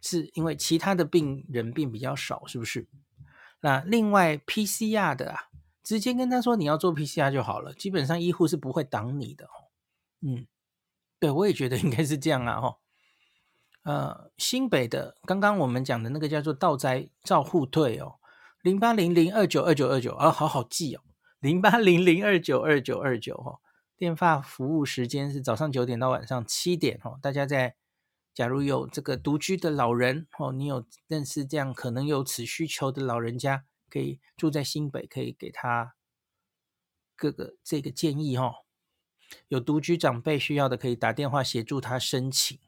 [0.01, 2.87] 是因为其他的病人病比较少，是不是？
[3.63, 5.51] 那另外 PCR 的啊，
[5.83, 9.69] 直接跟他说你要做 PCR 就好了，基本上医护是不会挡你的哦。
[10.21, 10.47] 嗯，
[11.21, 12.61] 对，我也觉得应该是这样啊。
[12.61, 12.79] 哈，
[13.83, 18.17] 呃，新北的刚刚我们讲的那个叫做道斋照护队哦，
[18.63, 21.03] 零八零零二九二九二九啊，好好记哦，
[21.39, 23.61] 零八零零二九二九二九哈，
[23.97, 27.77] 电话服务时间是早上九点到晚上七点哦，大家在。
[28.33, 35.95] 假如有这个独居的老人哦，你有认识这样可能有此需求的老人家，可以住在新北，可以给他
[37.17, 38.55] 各个这个建议哦。
[39.49, 42.59] 有独居长辈需要的，可以打电话协助他申请。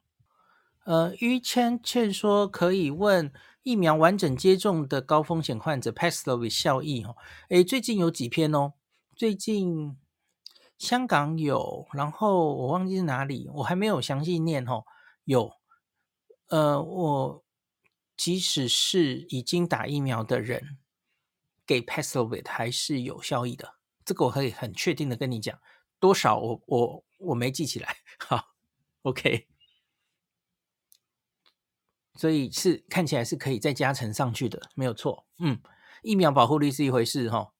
[0.84, 7.16] 呃，于谦劝说可以问疫苗完整接种的高风险患者 Paxlovid 效益哦。
[7.50, 8.72] 诶，最近有几篇哦，
[9.14, 9.96] 最近
[10.76, 14.84] 香港有，然后我忘记是哪里，我还没有详细念哦。
[15.24, 15.52] 有，
[16.48, 17.44] 呃，我
[18.16, 20.78] 即使是已经打疫苗的人，
[21.64, 23.74] 给 Paxlovid 还是有效益的。
[24.04, 25.56] 这个我可以很确定的跟你讲，
[26.02, 27.98] 多少我我我没记起来。
[28.18, 28.56] 好
[29.02, 29.46] ，OK，
[32.16, 35.24] 所以是看起来是可以再加成上去的，没有错。
[35.38, 35.60] 嗯，
[36.02, 37.52] 疫苗保护力是一回事哈、哦，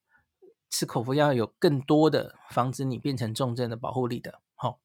[0.68, 4.42] 吃口服药有更多的防止你变成重症的保护力的。
[4.56, 4.78] 好、哦，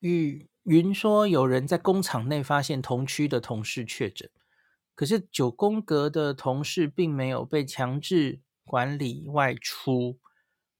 [0.00, 0.50] 与。
[0.66, 4.28] 云说有人在工厂内发现同区的同事确诊，
[4.96, 10.18] 可是九宫格的同事并没有被强制管理外出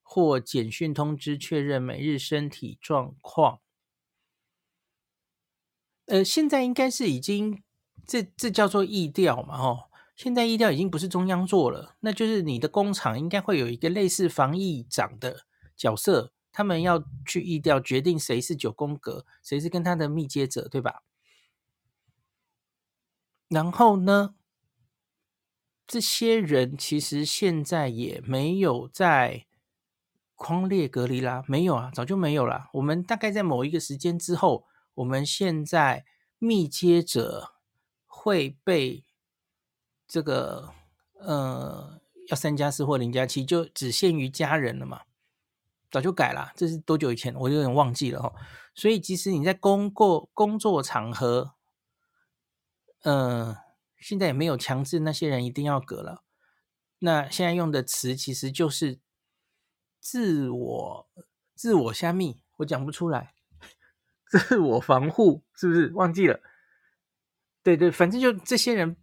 [0.09, 3.59] 或简讯通知确认每日身体状况。
[6.07, 7.65] 呃，现在应该是已经
[8.07, 9.59] 这这叫做疫调嘛？
[9.61, 16.33] 哦，现在疫调已经不是中央做了，那就是你的工厂应该会有一个类似防疫长的角色。
[16.53, 21.03] 他们要去疫调，决定谁是九宫格，谁是跟他的密接者，对吧？
[23.49, 24.37] 然后呢，
[25.87, 29.47] 这些人其实现在也没有在
[30.37, 31.43] 匡列隔离啦？
[31.49, 32.69] 没有啊，早就没有了。
[32.75, 36.05] 我们大概在某一个时间之后，我们现在
[36.39, 37.55] 密接者
[38.07, 39.03] 会被
[40.07, 40.73] 这个
[41.19, 45.01] 呃要三加四或零加七，就只限于家人了嘛。
[45.91, 47.35] 早就改了，这是多久以前？
[47.35, 48.33] 我有点忘记了哈。
[48.75, 51.55] 所以，即使你在工过工作场合，
[53.03, 53.57] 呃，
[53.99, 56.25] 现在也没有强制那些人一定要隔了。
[56.99, 58.99] 那现在用的词其实就是
[60.09, 61.09] 自我
[61.57, 63.35] 自我虾密，我讲不出来，
[64.31, 65.93] 自我防护是不是？
[65.95, 66.41] 忘记了？
[67.65, 68.97] 对对，反正就这些人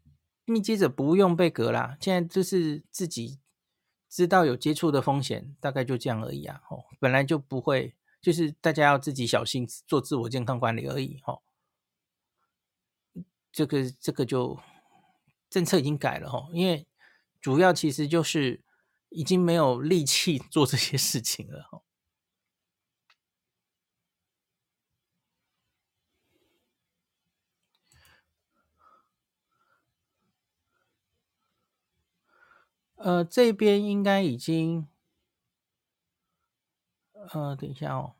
[0.45, 3.41] 密接者不用被隔啦，现在就是自己。
[4.09, 6.61] 知道有接触的风险，大概就这样而已啊！
[6.69, 11.19] 哦，本来就不会，就是大家要自己小心做自我健康管理而已。
[11.25, 11.41] 哦，
[13.51, 14.59] 这个这个就
[15.49, 16.85] 政策已经改了哈，因为
[17.41, 18.61] 主要其实就是
[19.13, 21.63] 已经没有力气做这些事情了。
[21.71, 21.81] 哈，
[32.95, 34.87] 呃，这边应该已经，
[37.13, 38.15] 呃，等一下哦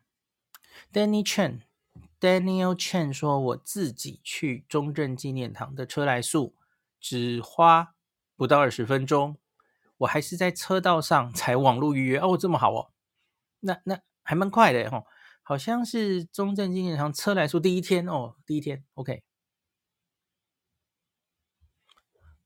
[0.92, 6.54] ，Danny Chen，Daniel Chen 说，我自己去中正纪念堂的车来速
[7.00, 7.96] 只花
[8.36, 9.38] 不到二十分钟，
[9.98, 12.92] 我还是在车道上才 网络预约哦，这么好哦，
[13.60, 15.06] 那那还蛮快的哦，
[15.42, 19.22] 好像是中正纪念堂车来说第一天哦，第一天，OK，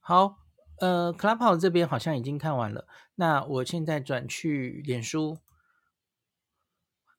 [0.01, 0.39] 好。
[0.81, 5.41] 呃，Clubhouse 这边好像已经看完了，那我现在转去脸书，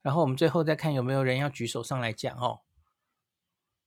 [0.01, 2.61] 然后我们最后再看有没有人要举手上来讲哦。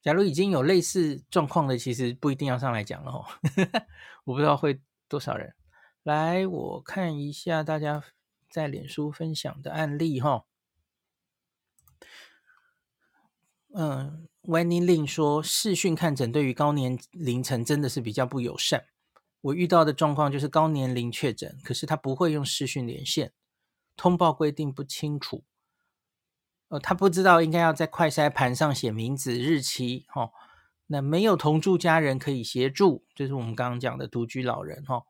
[0.02, 3.24] 假如已经有类似状况的，其实不一定要上来讲了哦。
[4.24, 5.54] 我不知道会多少人
[6.02, 8.02] 来，我看一下大家
[8.50, 10.44] 在脸书分享的案例哈。
[13.74, 18.86] 嗯，Wenny Lin 说视讯看诊对于高年龄层真的是比较不友善。
[19.42, 23.32] 我遇到的状况就是高年龄确诊，可是他不会用视讯连线，
[23.96, 25.44] 通报规定不清楚，
[26.68, 30.30] 呃，他不知道应该要在快筛盘上写名字、日期，哈、
[30.88, 35.04] 那没有同住家人可以协助，就是我们刚刚讲的独居老人，哈、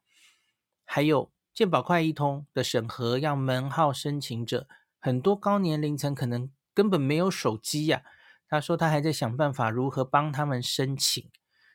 [0.95, 4.69] 还有健保快易通的审核要门号申请者，
[5.01, 8.03] 很多高年龄层可能根本没有手机呀、
[8.47, 11.31] 他说他还在想办法如何帮他们申请。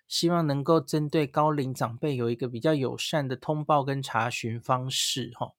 [0.07, 5.53] 希望能够针对高龄长辈有一个比较友善的通报跟查询方式，哈。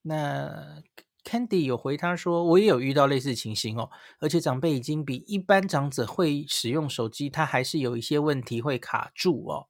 [0.00, 0.82] 那
[1.24, 9.68] Candy 有回他说，我也有遇到类似情形哦，而且长辈已经比一般长者会使用手机，他还是有一些问题会卡住哦。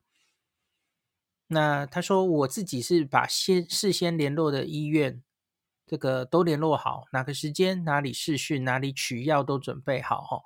[1.54, 5.22] 那他说我自己是把先事先联络的医院
[5.86, 10.42] 这个都联络好，哪个时间哪里视讯哪里取药都准备好，哈。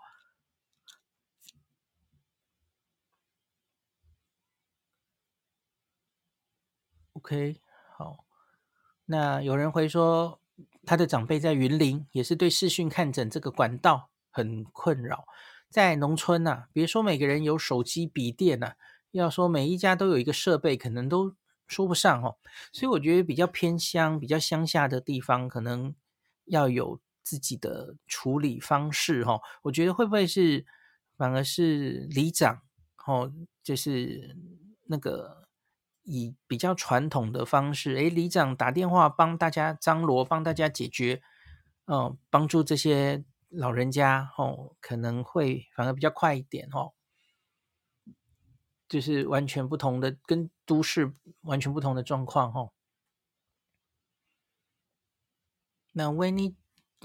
[7.14, 7.60] OK，
[7.96, 8.24] 好。
[9.06, 10.40] 那有人会说，
[10.84, 15.26] 他的长辈在云林，也是对视讯看诊这个管道很困扰。
[15.70, 18.76] 在农村呐、啊，别说每个人有手机、笔电呐、啊，
[19.10, 21.34] 要说每一家都有一个设备，可能都
[21.66, 22.36] 说不上哦。
[22.72, 25.94] 所以我觉得比较偏乡、比较乡下的地方，可能
[26.44, 29.40] 要有自己的处理方式哈。
[29.62, 30.64] 我觉得会不会是
[31.16, 32.62] 反而是里长
[33.06, 34.36] 哦，就是
[34.84, 35.46] 那个。
[36.10, 41.20] 以比较传统的方式，诶，里长打电话帮大家张罗，帮大家解决，
[41.84, 46.94] 哦，帮助这些老人家，哦，可能会反而比较快一点，哦，
[48.88, 52.70] 就是完全不同的，跟都市完全不同的状况，哦。
[55.92, 56.56] 那维尼。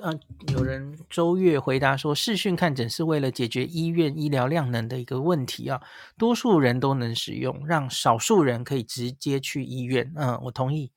[0.01, 5.83] 嗯，有人周月回答说，视讯看诊是为了解决医院医疗量能的一个问题啊，
[6.17, 10.11] 多数人都能使用，让少数人可以直接去医院。
[10.15, 10.91] 嗯，我同意。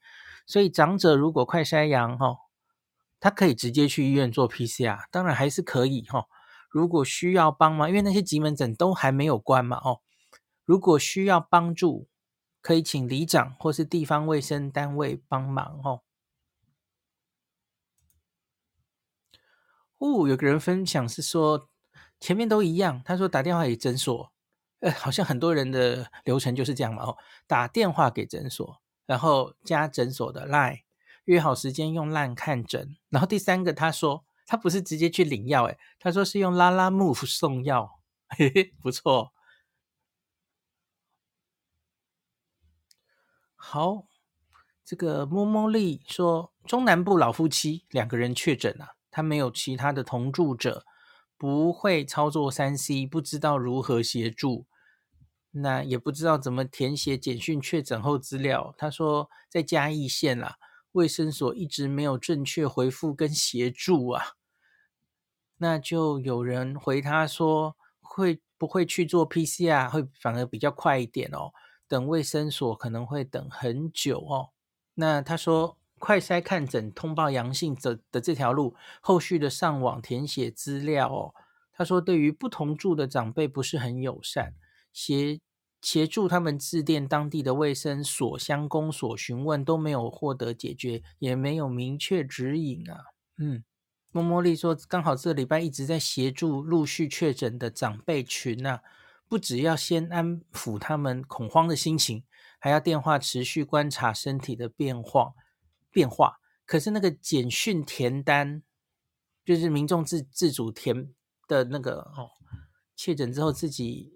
[0.46, 2.38] 所以长者如果快筛阳哈，
[3.20, 6.24] 他可以直接去医院做 PCR，当然还是可以哈。
[6.70, 10.00] 如果需要帮忙，因为那些急门诊都还没有关嘛哦。
[10.66, 12.08] 如果需要帮助，
[12.60, 16.02] 可以请里长或是地方卫生单位帮忙哦。
[19.98, 21.70] 哦，有个人分享是说
[22.20, 24.30] 前面都一样，他说打电话给诊所，
[24.80, 30.80] 呃，好像很多人的流程就是这样嘛，哦，打电话给诊所，然后加诊所的 line，
[31.24, 39.32] 约好时间用 line 看诊，然后第三个他说他不是直接去领药，诶，他说是用拉拉 move 送药，嘿嘿，不错，
[43.68, 44.06] 好，
[44.84, 50.86] 这个摸摸丽说，中南部老夫妻两个人确诊了，他没有其他的同住者，
[51.36, 54.66] 不会操作三 C，不知道如何协助，
[55.50, 58.72] 那也不知道怎么填写简讯确诊后资料。
[58.78, 60.58] 他说在嘉义县啦，
[60.92, 64.36] 卫生所一直没有正确回复跟协助啊。
[65.56, 71.50] 那就有人回他说，会不会去做 PCR，会反而比较快一点哦。
[71.88, 74.50] 等卫生所可能会等很久哦。
[74.94, 81.34] 那他说，快筛看诊通报阳性的的这条路，后续的上网填写资料哦。
[81.72, 84.54] 他说，对于不同住的长辈不是很友善，
[84.92, 85.40] 协
[85.82, 93.04] 协助他们致电当地的卫生所、乡公所询问，都没有获得解决，也没有明确指引啊。
[93.38, 93.64] 嗯。
[94.12, 98.80] 莫茉莉说：“刚好这礼拜一直在协助陆续确诊的长辈群啊，
[99.28, 102.24] 不只要先安抚他们恐慌的心情，
[102.58, 105.34] 还要电话持续观察身体的变化
[105.90, 106.38] 变化。
[106.64, 108.62] 可是那个简讯填单，
[109.44, 111.12] 就是民众自自主填
[111.48, 112.30] 的那个哦，
[112.94, 114.12] 确诊之后自己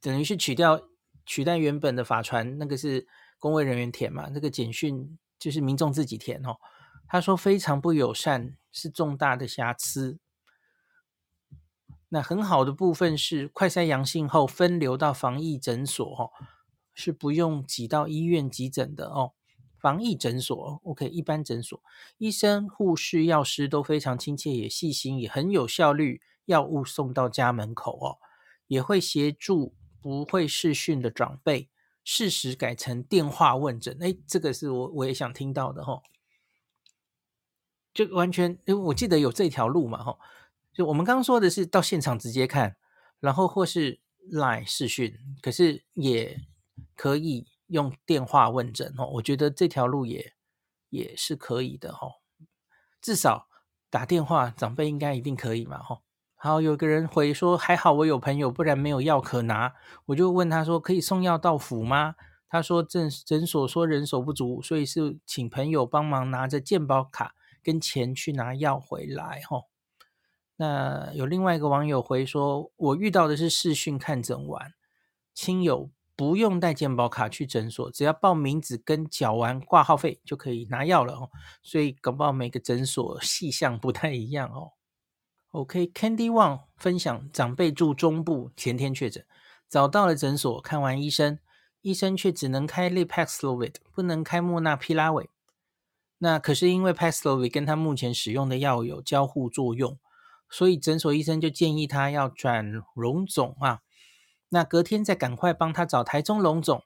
[0.00, 0.80] 等于是取掉
[1.26, 3.06] 取代原本的法传，那个是
[3.38, 6.56] 公卫人员填嘛，那个简讯就是民众自己填哦。”
[7.06, 10.18] 他说非常不友善，是重大的瑕疵。
[12.08, 16.30] 那很好的部分是，快筛阳性后分流到防疫诊所，哦，
[16.92, 19.32] 是不用挤到医院急诊的哦。
[19.78, 21.82] 防疫诊所，OK，一般诊所，
[22.18, 26.22] 医生、护士、药师都非常亲切，也细心，也很有效率。
[26.46, 28.18] 药物送到家门口哦，
[28.66, 31.70] 也会协助不会视讯的长辈，
[32.04, 33.96] 适时改成电话问诊。
[34.00, 36.02] 诶，这个是我我也想听到的哦。
[37.94, 40.18] 就完全，因为我记得有这条路嘛，吼，
[40.74, 42.76] 就我们刚刚说的是到现场直接看，
[43.20, 44.00] 然后或是
[44.30, 46.40] Line 视讯，可是也
[46.96, 50.34] 可以用电话问诊，哦，我觉得这条路也
[50.90, 52.14] 也是可以的，吼，
[53.00, 53.48] 至少
[53.88, 56.02] 打电话长辈应该一定可以嘛，吼。
[56.34, 59.74] 好，有个人回说还好我有朋友，不然没有药可拿，
[60.06, 62.16] 我就问他说可以送药到府吗？
[62.48, 67.34] 他说诊诊所说人手不足，所以是请朋友帮忙拿着健保卡。
[67.62, 69.70] 跟钱去拿药回来，吼。
[70.56, 74.72] 那有另外一个网友回说，我遇到的是视讯看诊完，
[75.34, 81.30] 亲友不用带健保卡去诊所，只要报名字跟缴完挂号费就可以拿药了哦。
[81.62, 84.72] 所以搞不好每个诊所细项不太一样哦。
[85.50, 89.24] OK，Candy Wang 分享长辈住中部，前天确诊，
[89.68, 91.38] 早到了诊所看完医生，
[91.80, 95.28] 医生却只能开利帕斯洛维特，不能开莫纳皮拉韦。
[96.18, 99.98] 那可是因为 Paxlovid 跟他目前使用的药有交互作用，
[100.54, 103.80] 所以诊所医生就建议他要转荣总啊。
[104.50, 106.84] 那隔天再赶快帮他找台中龙总。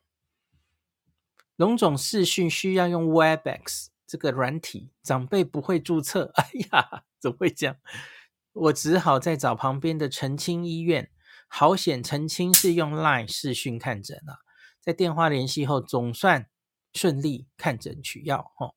[1.54, 6.32] 龙总视讯需要用 Webex 这个软体，长辈不会注册。
[6.40, 7.76] 哎呀，怎么会这样？
[8.54, 11.10] 我只好再找旁边的澄清医院。
[11.46, 14.40] 好险，澄清是用 Line 视讯看诊啊，
[14.80, 16.48] 在电话联系后，总算
[16.94, 18.74] 顺利看诊取药哦。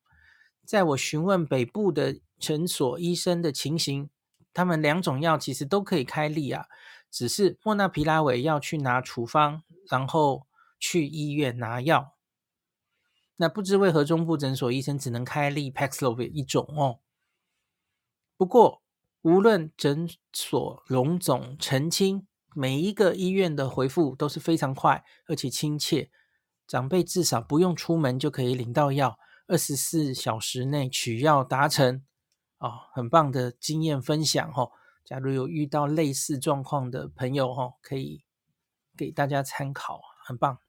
[0.66, 4.10] 在我询问北部的诊所医生的情形，
[4.54, 6.66] 他们两种药其实都可以开立啊，
[7.10, 10.48] 只是莫纳皮拉韦要去拿处方，然后
[10.80, 12.16] 去医院拿药。
[13.38, 17.00] 那不知为何中部诊所医生只能开立 Paxlovid 一种哦。
[18.38, 18.82] 不过
[19.24, 26.12] 无论诊所、荣总、澄清，每一个医院的回复都是非常快而且亲切，
[26.68, 29.18] 长辈至少不用出门就可以领到药。
[29.48, 32.04] 二十四小时内取药达成
[32.62, 34.72] 哦，很棒的经验分享哦。
[35.04, 38.24] 假如有遇到类似状况的朋友哦，可以
[38.96, 40.60] 给大家参考，很棒。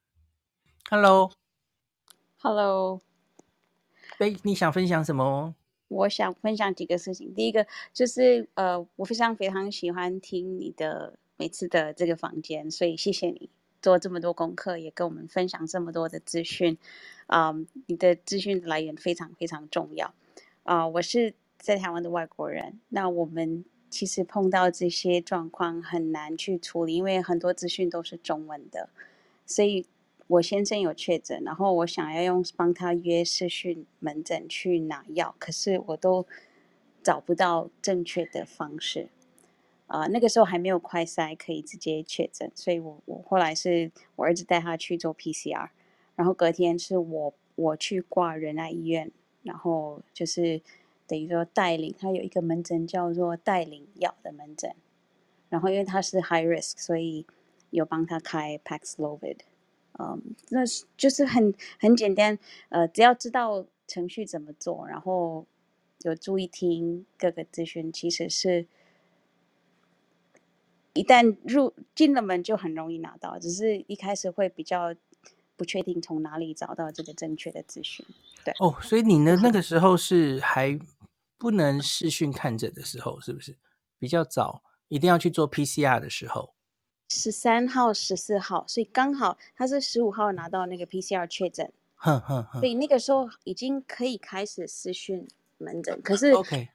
[0.88, 1.43] Hello，Hello，
[4.18, 5.55] 哎，你想分享什么？
[5.88, 7.34] 我想分享几个事情。
[7.34, 13.51] 第一个就是呃，我非常非常喜欢听你的每次的这个房间，所以谢谢你。
[13.82, 16.78] 做这么多功课，也跟我们分享这么多的资讯，
[17.26, 20.14] 啊、um，你的资讯来源非常非常重要。
[20.62, 28.88] 啊、uh，我是在台湾的外国人，那我们其实碰到这些状况很难去处理，因为很多资讯都是中文的。
[29.46, 29.86] 所以
[30.26, 36.26] 我先生有确诊，然后我想要用帮他约视讯门诊去拿药，可是我都
[37.00, 39.08] 找不到正确的方式。
[39.86, 45.68] 啊、那个时候还没有快筛可以直接确诊，所以我我后来是我儿子带他去做 PCR，
[46.16, 50.62] 然后隔天是我我去挂仁爱医院，然后就是
[51.12, 54.74] 等于说带领他有一个门诊叫做带领药的门诊，
[55.50, 57.26] 然后因为他是 high risk，所以
[57.68, 59.40] 有帮他开 Paxlovid，
[59.98, 62.38] 嗯，那是就是很很简单，
[62.70, 65.44] 呃，只要知道程序怎么做，然后
[66.00, 68.66] 有注意听各个资讯，其实是
[70.94, 74.94] 一旦入进了门就很容易拿到，只是一开始会比较
[75.58, 78.06] 不确定从哪里找到这个正确的资讯。
[78.42, 78.54] 对。
[78.60, 80.78] 哦，所以你呢那个时候是还
[81.43, 83.57] 不能视讯看诊的时候，是不是
[83.99, 84.62] 比较早？
[84.86, 86.55] 一定要去做 PCR 的时候。
[87.09, 95.26] 十三号、十四号，所以刚好他是十五号拿到那个 PCR 确诊，哼哼哼，所以那个时候已经可以开始视讯
[95.59, 96.01] 门诊。
[96.01, 96.68] 可是，OK，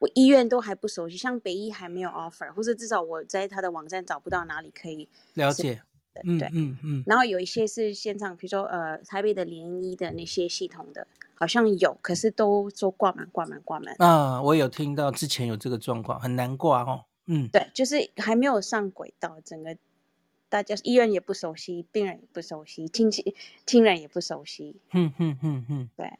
[0.00, 5.80] 我医院都还不熟悉，像北医还没有 offer，或者至少我在他的网站找不到哪里可以了解。
[6.12, 7.04] 对，对，嗯嗯。
[7.06, 11.06] 然后有一些是线上，比如说呃台北的联医的那些系统的，
[11.42, 13.92] 好像有，可是都说挂满、挂满、挂满。
[13.98, 17.06] 啊，我有听到之前有这个状况，很难挂哦。
[17.26, 19.76] 嗯，对，就是还没有上轨道，整个
[20.48, 23.34] 大家医院也不熟悉，病人也不熟悉，亲戚
[23.66, 24.80] 亲人也不熟悉。
[24.92, 26.12] 嗯嗯嗯嗯，对。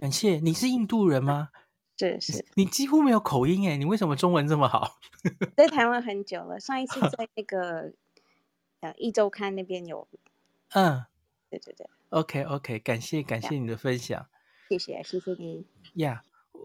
[0.00, 1.50] 感谢，你是印度人吗？
[1.96, 2.44] 是是。
[2.54, 4.98] 你几乎没有口音哎，你为什么中文这么好？
[5.56, 7.92] 在台湾很久了，上一次在那个
[8.80, 10.08] 呃一周刊那边有。
[10.70, 11.04] 嗯，
[11.48, 11.86] 对对对。
[12.10, 14.28] OK OK，感谢感谢你的分享。
[14.68, 15.66] 谢谢谢谢你。
[15.94, 16.22] 呀。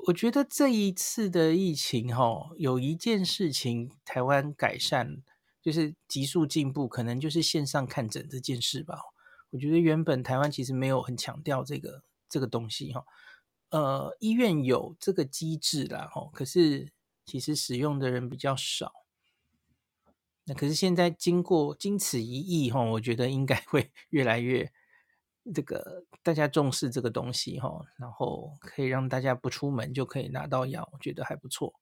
[0.08, 5.24] 我觉得这一次的疫情，哈，有一件事情台湾改善，
[5.62, 9.00] 就是急速进步，可能就是线上看诊这件事吧。
[9.52, 13.06] 我觉得原本台湾其实没有很强调这个这个东西，哈，
[13.70, 16.92] 呃，医院有这个机制啦，哈，可是
[17.26, 18.92] 其实使用的人比较少。
[20.44, 24.72] 那可是现在经过经此一役，哈，我觉得应该会 越来越。
[25.54, 31.74] 这个大家重视这个东西哈，然后可以让大家不出门就可以拿到药，我觉得还不错。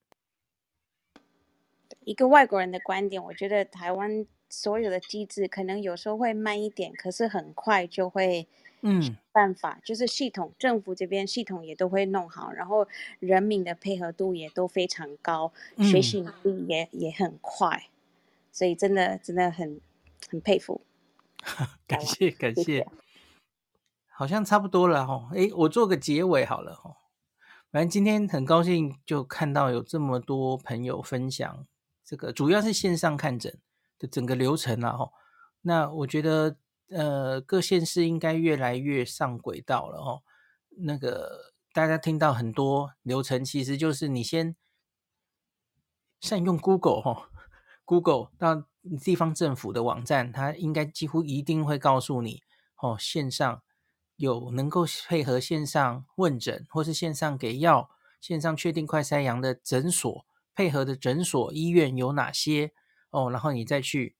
[2.03, 8.45] 一个外国人的观点，我觉得台湾所有的机制可能有时候会慢一点，可是很快就会
[8.81, 12.87] 嗯办法，就是系统政府这边系统也都会弄好，然后
[13.19, 17.87] 人民的配合度也都非常高，学习能力也也很快，
[18.51, 19.79] 所以真的真的很
[20.29, 20.81] 很佩服。
[21.87, 22.85] 感谢感谢。
[24.15, 26.95] 好像差不多了哈，诶，我做个结尾好了哈。
[27.71, 31.65] 反正今天很高兴就看到有这么多朋友分享
[32.05, 33.59] 这个，主要是线上看诊
[33.97, 35.09] 的整个流程了哈。
[35.61, 36.57] 那我觉得
[36.89, 40.21] 呃，各县市应该越来越上轨道了哈。
[40.77, 44.55] 那个大家听到很多流程，其实就是你先
[46.21, 47.29] 善用 Google 哈
[47.83, 48.67] ，Google 到
[49.03, 52.43] 地方政府的网站，它应该几乎一定会告诉你
[52.77, 53.62] 哦，线上。
[54.15, 57.89] 有能够配合线上问诊，或是线上给药、
[58.21, 62.71] 线上确定快筛阳的诊所，配合的诊所、医院有哪些
[63.09, 63.29] 哦？
[63.31, 64.15] 然后你再去，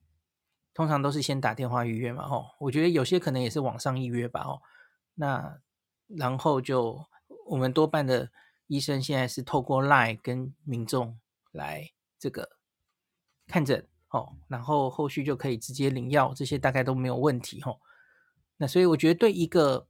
[0.74, 4.62] 通常都是先打电话预约嘛，哦，我觉得有些可能也是网上预约吧，哦，
[5.14, 5.60] 那
[6.08, 7.06] 然后就
[7.48, 8.32] 我们多半的
[8.68, 11.20] 医生现在是透过 LINE 跟民众
[11.52, 12.58] 来这个
[13.48, 17.80] 看诊，哦，然后后续就可以直接领药，这些大概都没有问题，哦。
[18.58, 19.88] 那所以我觉得对一个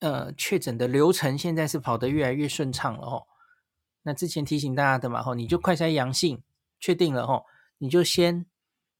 [0.00, 3.26] 呃确诊的流程，现在是跑得越来越顺畅了哦。
[4.02, 6.42] 那之前提醒大家的嘛吼，你就快筛阳性
[6.80, 7.44] 确定了吼，
[7.78, 8.46] 你就先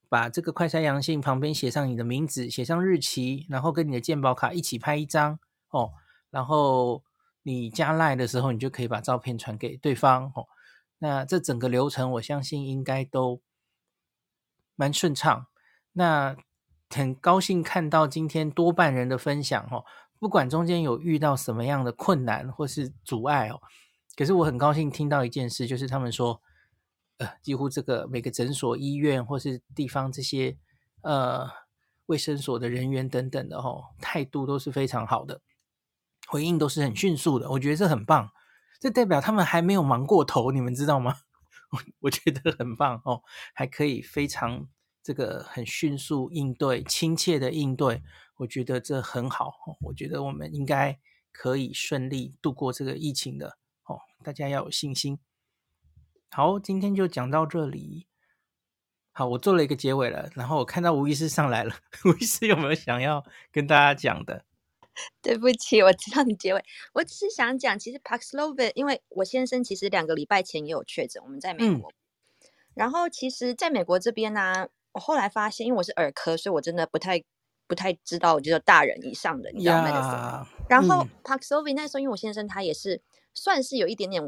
[0.09, 5.39] 把这个快筛阳性旁边写上你的名字，写上日期，然后跟你的健保卡一起拍一张
[5.71, 5.93] 哦。
[6.31, 7.03] 然后
[7.43, 10.47] 你加赖的时候，你就可以把照片传给对方哦。
[10.99, 13.41] 那这整个流程，我相信应该都
[14.77, 15.47] 蛮顺畅。
[15.93, 16.37] 那
[16.95, 19.85] 很高兴看到今天多半人的分享哦，
[20.19, 23.61] 不管中间有遇到什么样的困难或是阻碍哦，
[24.17, 26.41] 可是我很高兴听到一件事，就是他们说，
[27.19, 30.57] 呃，几乎这个每个诊所、医院或是地方这些
[31.03, 31.49] 呃
[32.07, 35.41] 卫生所的人员等等的哦，态度都是非常好的，
[36.29, 38.31] 回应都是很迅速的，我觉得这很棒，
[38.81, 41.17] 这代表他们还没有忙过头，你们知道吗？
[41.71, 43.23] 我 我觉得很棒哦，
[43.55, 44.69] 还可以非常。
[45.03, 48.03] 这个很迅速应对，亲切的应对，
[48.37, 49.53] 我觉得这很好。
[49.81, 50.97] 我觉得我们应该
[51.33, 55.19] 可以顺利度过这个疫情的哦，大家要有信心。
[56.31, 58.07] 好，今天就讲到这里。
[59.11, 61.75] 好，我做了一个结尾了，然后我看到吴医师上来了，
[62.07, 64.45] 吴医师有没有想要跟大家讲的？
[65.21, 71.95] 对不起，我知道你结尾，我只是想讲，其实 Paxlovid，因为我先生其实两个礼拜前也有确诊，我们在美国，嗯、
[72.75, 74.69] 然后其实在美国这边呢、啊。
[74.93, 77.23] 我后来发现，因为我是耳科，所以我真的不太
[77.67, 83.01] 不太知道，我觉得大人以上的，你知道吗？Yeah, 然后 Paxlovid 那时候，因为我先生他也是
[83.35, 84.23] 算是有一点点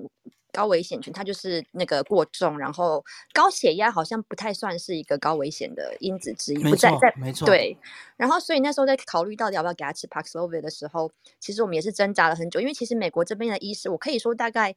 [0.52, 7.76] 高危险群，他就是那个过重，然后高血压好像不太算是一个高危险的因子之一，不在在没错，对。
[8.16, 14.74] 然后所以那时候在考虑到底要不要给他吃 Paxlovid 的时候，其实我们也是挣扎了很久，因为其实美国这边的医师，我可以说大概。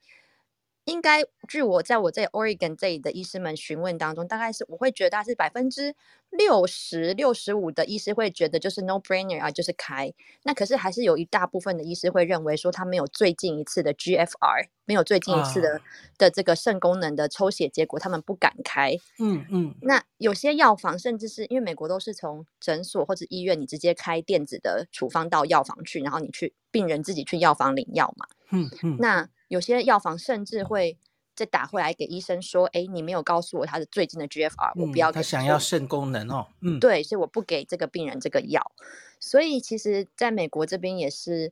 [0.87, 5.93] 应该，据我在我在 Oregon 这里的医师们询问当中，大概是我会觉得大概是百分之
[6.29, 10.13] 六十六十五的医师会觉得就是 no brainer 啊，就是开。
[10.43, 15.81] 那可是还是有一大部分的医师会认为说他没有最近一次的 GFR，没有最近一次的、uh.
[16.17, 18.95] 的这个肾功能的抽血结果，他们不敢开。
[19.19, 19.75] 嗯嗯。
[19.81, 28.25] 那有些药房甚至是因为美国都是从诊所或者医院，你直接开电子的处方到药房去，然后你去病人自己去药房领药嘛。
[28.51, 28.95] 嗯嗯。
[28.99, 30.97] 那有些药房甚至会
[31.35, 36.47] 再打回来给医生说：“哎，你没有告诉我他的最近的 GFR，我不要。”他想要肾功能哦。
[36.61, 38.71] 嗯，对，所以我不给这个病人这个药。
[39.19, 41.51] 所以其实在美国这边也是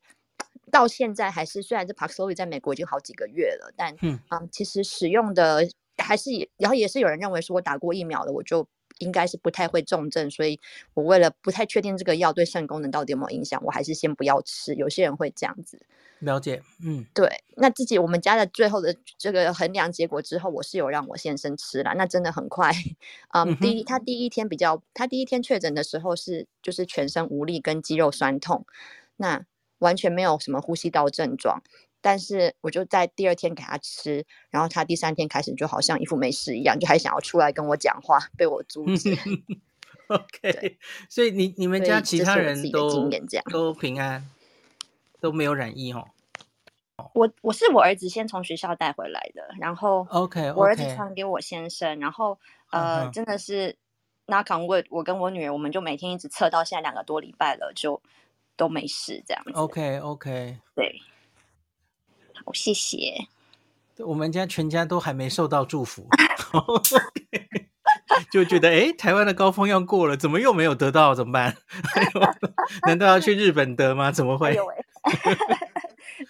[0.71, 5.67] 到现在还是，虽然这 Paxlovid 在美国已经好几个月了，但嗯啊，其实使用的
[5.97, 8.67] 还是也，然后也是有人认为说我打过疫苗了，我就
[8.99, 10.29] 应该是不太会重症。
[10.29, 10.59] 所以
[10.93, 14.73] 我为了不太确定这个药对肾功能到底有没有影响，我还是先不要吃。
[14.75, 15.79] 有些人会这样子。
[16.19, 22.71] 了解，嗯，对，那自己我们家的最后的这个衡量结果之后，我是有让我先生吃了，那真的很快，
[23.33, 28.65] 嗯，嗯第一他第一天比较，他第一天确诊的时候是就是全身无力跟肌肉酸痛，
[29.17, 29.45] 那
[29.79, 31.61] 完全没有什么呼吸道症状，
[32.05, 39.17] 但是我就在第二天给他吃，然后他第三天开始就好像一副没事一样，就还想要出来跟我讲话，被我阻止。
[40.09, 40.77] OK，
[41.09, 44.23] 所以你你们家其他人都经验这样都平安。
[45.21, 46.07] 都没有染疫哦。
[47.15, 52.37] 我我是我儿子先从学校带回来的，然后 OK，我儿子传给我先生，然后
[52.69, 53.75] 呃，真的是
[54.27, 57.99] knock on wood，我跟我女儿，我们就每天一直测到现在两个多礼拜了，就
[58.55, 59.51] 都没事这样子。
[59.53, 61.01] OK OK，对，
[62.43, 63.27] 好谢谢。
[63.99, 66.07] 我们家全家都还没受到祝福，
[68.29, 71.15] 就觉得哎，台湾的高峰要过了，怎么又没有得到？
[71.15, 71.55] 怎么办？
[72.85, 74.11] 难道要去日本得吗？
[74.11, 74.53] 怎么会？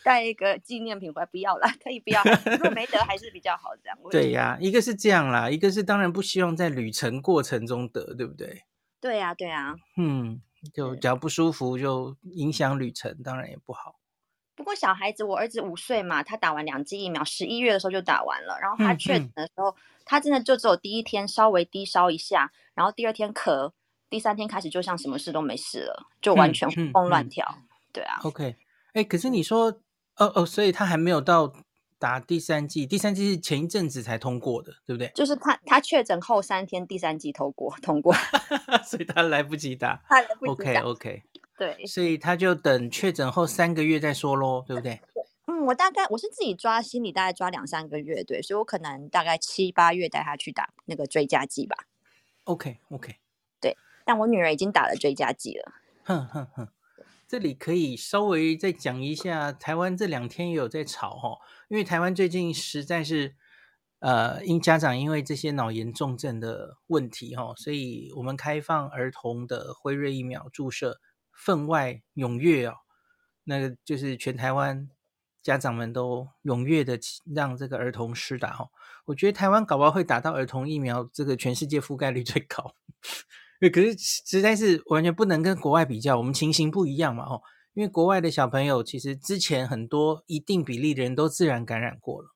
[0.03, 2.21] 带一个纪念品回来不要了，可以不要。
[2.51, 3.97] 如果没得还是比较好，这样。
[4.11, 8.63] 对呀、啊，一个是这样啦，一个是当然不希望在旅程过程中得，对不对？
[9.01, 9.75] 对呀、啊，对呀、啊。
[9.97, 10.41] 嗯，
[10.73, 13.95] 就只要不舒服就影响旅程，当然也不好。
[14.55, 18.57] 不过小孩子，我儿子五岁嘛，他打完两剂疫苗，十一月的时候就打完了。
[18.61, 19.75] 然后他确诊的时候，嗯嗯、
[20.05, 23.71] 他真的就只有第一天稍微低烧一下，然后第二天咳，
[24.09, 27.45] 第三天开始就像什么事都没事了，就完全活蹦乱跳。
[27.91, 28.19] 对啊。
[28.23, 28.55] OK。
[28.93, 29.65] 哎，可是你说，
[30.15, 31.51] 哦哦，所以他还没有到
[31.99, 35.11] 打第三剂，第三剂是前一阵子才通过的，对不对？
[35.13, 38.13] 就是他他确诊后三天，第三剂通过通过，
[38.85, 40.01] 所以他来不及打。
[40.07, 40.71] 他来不及打。
[40.71, 41.23] OK OK，
[41.57, 44.99] 对，所以他就等确诊后三个月再说喽，对不对？
[45.47, 51.75] 嗯，我大概我是自己抓，心理大概抓两三个月，对，所以我可能大概七八月带他去打那个追加剂吧。
[52.45, 53.15] OK OK，
[53.61, 55.71] 对，但我女儿已经打了追加剂了。
[56.03, 56.67] 哼哼哼。
[57.27, 61.39] 这里可以稍微再讲一下，台湾这两天也有在吵哈，
[61.69, 63.33] 因为台湾最近实在是，
[63.97, 70.99] 呃，因家长因为这些脑炎重症的问题哈，所以我们开放儿童的辉瑞疫苗注射
[71.35, 72.75] 分外踊跃哦，
[73.43, 74.89] 那个就是全台湾
[75.43, 76.97] 家长们都踊跃的
[77.35, 78.69] 让这个儿童施打哦，
[79.05, 82.73] 我觉得台湾搞不好会打到儿童疫苗，这个全世界覆盖率最高。
[83.73, 87.41] 可是实在是完全不能跟国外比较，我们情形不一样嘛，哦，
[87.73, 92.29] 因为国外的小朋友其实之前很多一定比例的人都自然感染过了，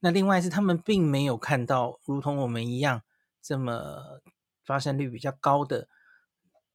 [0.00, 3.02] 那另外是他们并没有看到如同我们一样
[3.42, 4.20] 这么
[4.64, 5.88] 发生率比较高的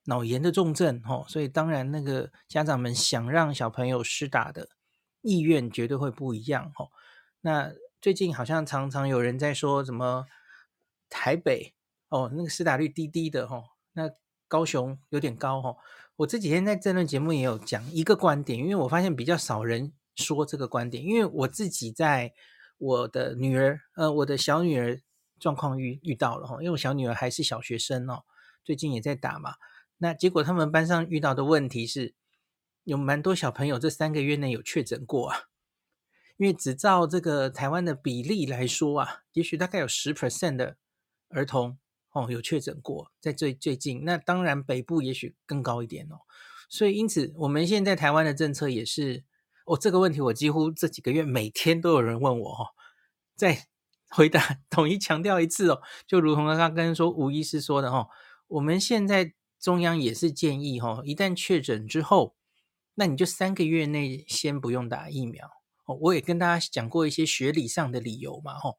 [0.07, 4.69] 脑炎的重症，哦，所以当然那个家长们想让小朋友施打的
[5.21, 6.89] 意愿绝对会不一样，哦，
[7.41, 10.25] 那最近好像常常有人在说什么
[11.09, 11.73] 台北
[12.09, 13.63] 哦，那个施打率低低的，哦。
[13.93, 14.11] 那
[14.47, 15.77] 高雄有点高哦，
[16.17, 22.33] 我这几天在政论节目也有讲一个观点，因为我发现比较少人说这个观点，因为我自己在
[22.77, 25.01] 我的女儿，呃，我的小女儿
[25.39, 28.23] 状况遇遇到了哈，因为我小女儿还是小学生哦，
[28.63, 29.55] 最近也在打嘛，
[29.97, 32.13] 那结果他们班上遇到的问题是，
[32.83, 35.49] 有蛮多小朋友这三个月内有确诊过啊，
[36.37, 40.77] 因为只照这个台湾的比例来说啊，也许大概有十 percent 的
[41.29, 41.77] 儿童。
[42.13, 46.21] 哦，有确诊过，在最最近，那当然北部也许更高一点哦。
[46.67, 49.23] 所以因此，我们现在台湾的政策也是，
[49.67, 52.67] 哦，这个问题我几乎这几个月每天都有人问我哦，
[53.35, 53.67] 再
[54.09, 58.07] 回答 统一强调一次哦，就如同刚刚跟说吴医师说的哦，
[58.47, 62.35] 我们现在中央也是建议哦，一旦确诊之后，
[62.95, 65.49] 那你就三个月内先不用打疫苗
[65.85, 68.77] 哦，我也跟大家讲过一些学理上的理由嘛，吼，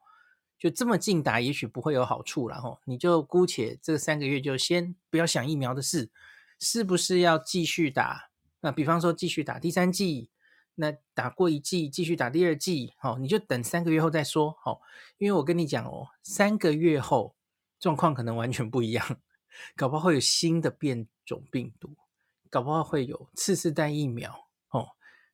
[0.59, 6.11] 就这么近打，也许不会有好处了，吼，你就姑且这三个月就先不要想疫苗的事，
[6.59, 8.31] 是不是要继续打？
[8.61, 10.31] 那比方说继续打第三剂，
[10.75, 14.81] 那打过一剂继续打第二剂，好，你就等三个月后再说，好，
[15.19, 17.37] 因为我跟你讲哦，三个月后
[17.79, 19.21] 状况可能完全不一样，
[19.77, 21.97] 搞不好会有新的变种病毒，
[22.51, 24.89] 搞不好会有次世代疫苗哦。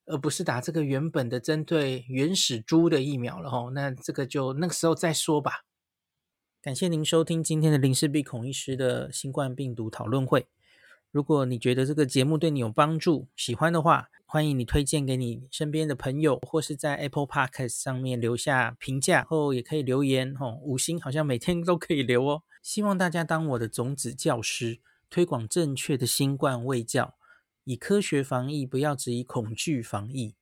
[0.07, 5.65] 而不是打这个原本的针对原始株的疫苗了吼，那这个就那个时候再说吧。
[6.61, 10.47] 感谢您收听今天的林氏璧孔医师的新冠病毒讨论会。
[11.11, 22.43] 如果你觉得这个节目对你有帮助，喜欢的话，欢迎你推荐给你身边的朋友，或是在 Apple Podcast 上面留下评价，后也可以留言吼，五星好像每天都可以留哦。
[22.65, 27.15] 希望大家当我的种子教师，推广正确的新冠卫教。
[27.65, 30.35] 以科学防疫，不要只以恐惧防疫。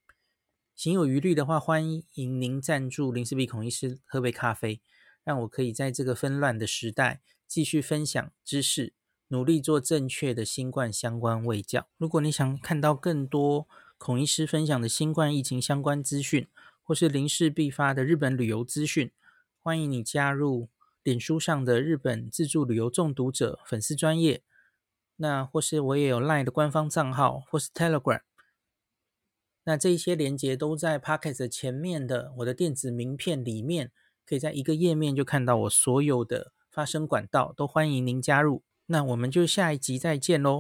[0.77, 4.81] 行有余力的话，欢迎您赞助林氏璧孔医师喝杯咖啡，
[5.25, 8.93] 让我可以在这个纷乱的时代继续分享知识，
[9.27, 11.89] 努力做正确的新冠相关卫教。
[11.99, 13.67] 如果你想看到更多
[13.99, 16.47] 孔医师分享的新冠疫情相关资讯，
[16.85, 19.11] 或是林氏璧发的日本旅游资讯，
[19.61, 20.69] 欢迎你加入
[21.03, 24.43] 脸书上的日本自助旅游中毒者粉丝专业。
[25.17, 28.23] 那或是我也有 LINE 的官方账号，或是 Telegram，
[29.65, 33.93] 那这一些连接都在 p o c k e t 前面的我的电子名片里面，
[34.27, 38.65] 可以在一个页面就看到我所有的发声管道，都欢迎您加入。
[38.87, 40.51] 那我们就下一集再见喽。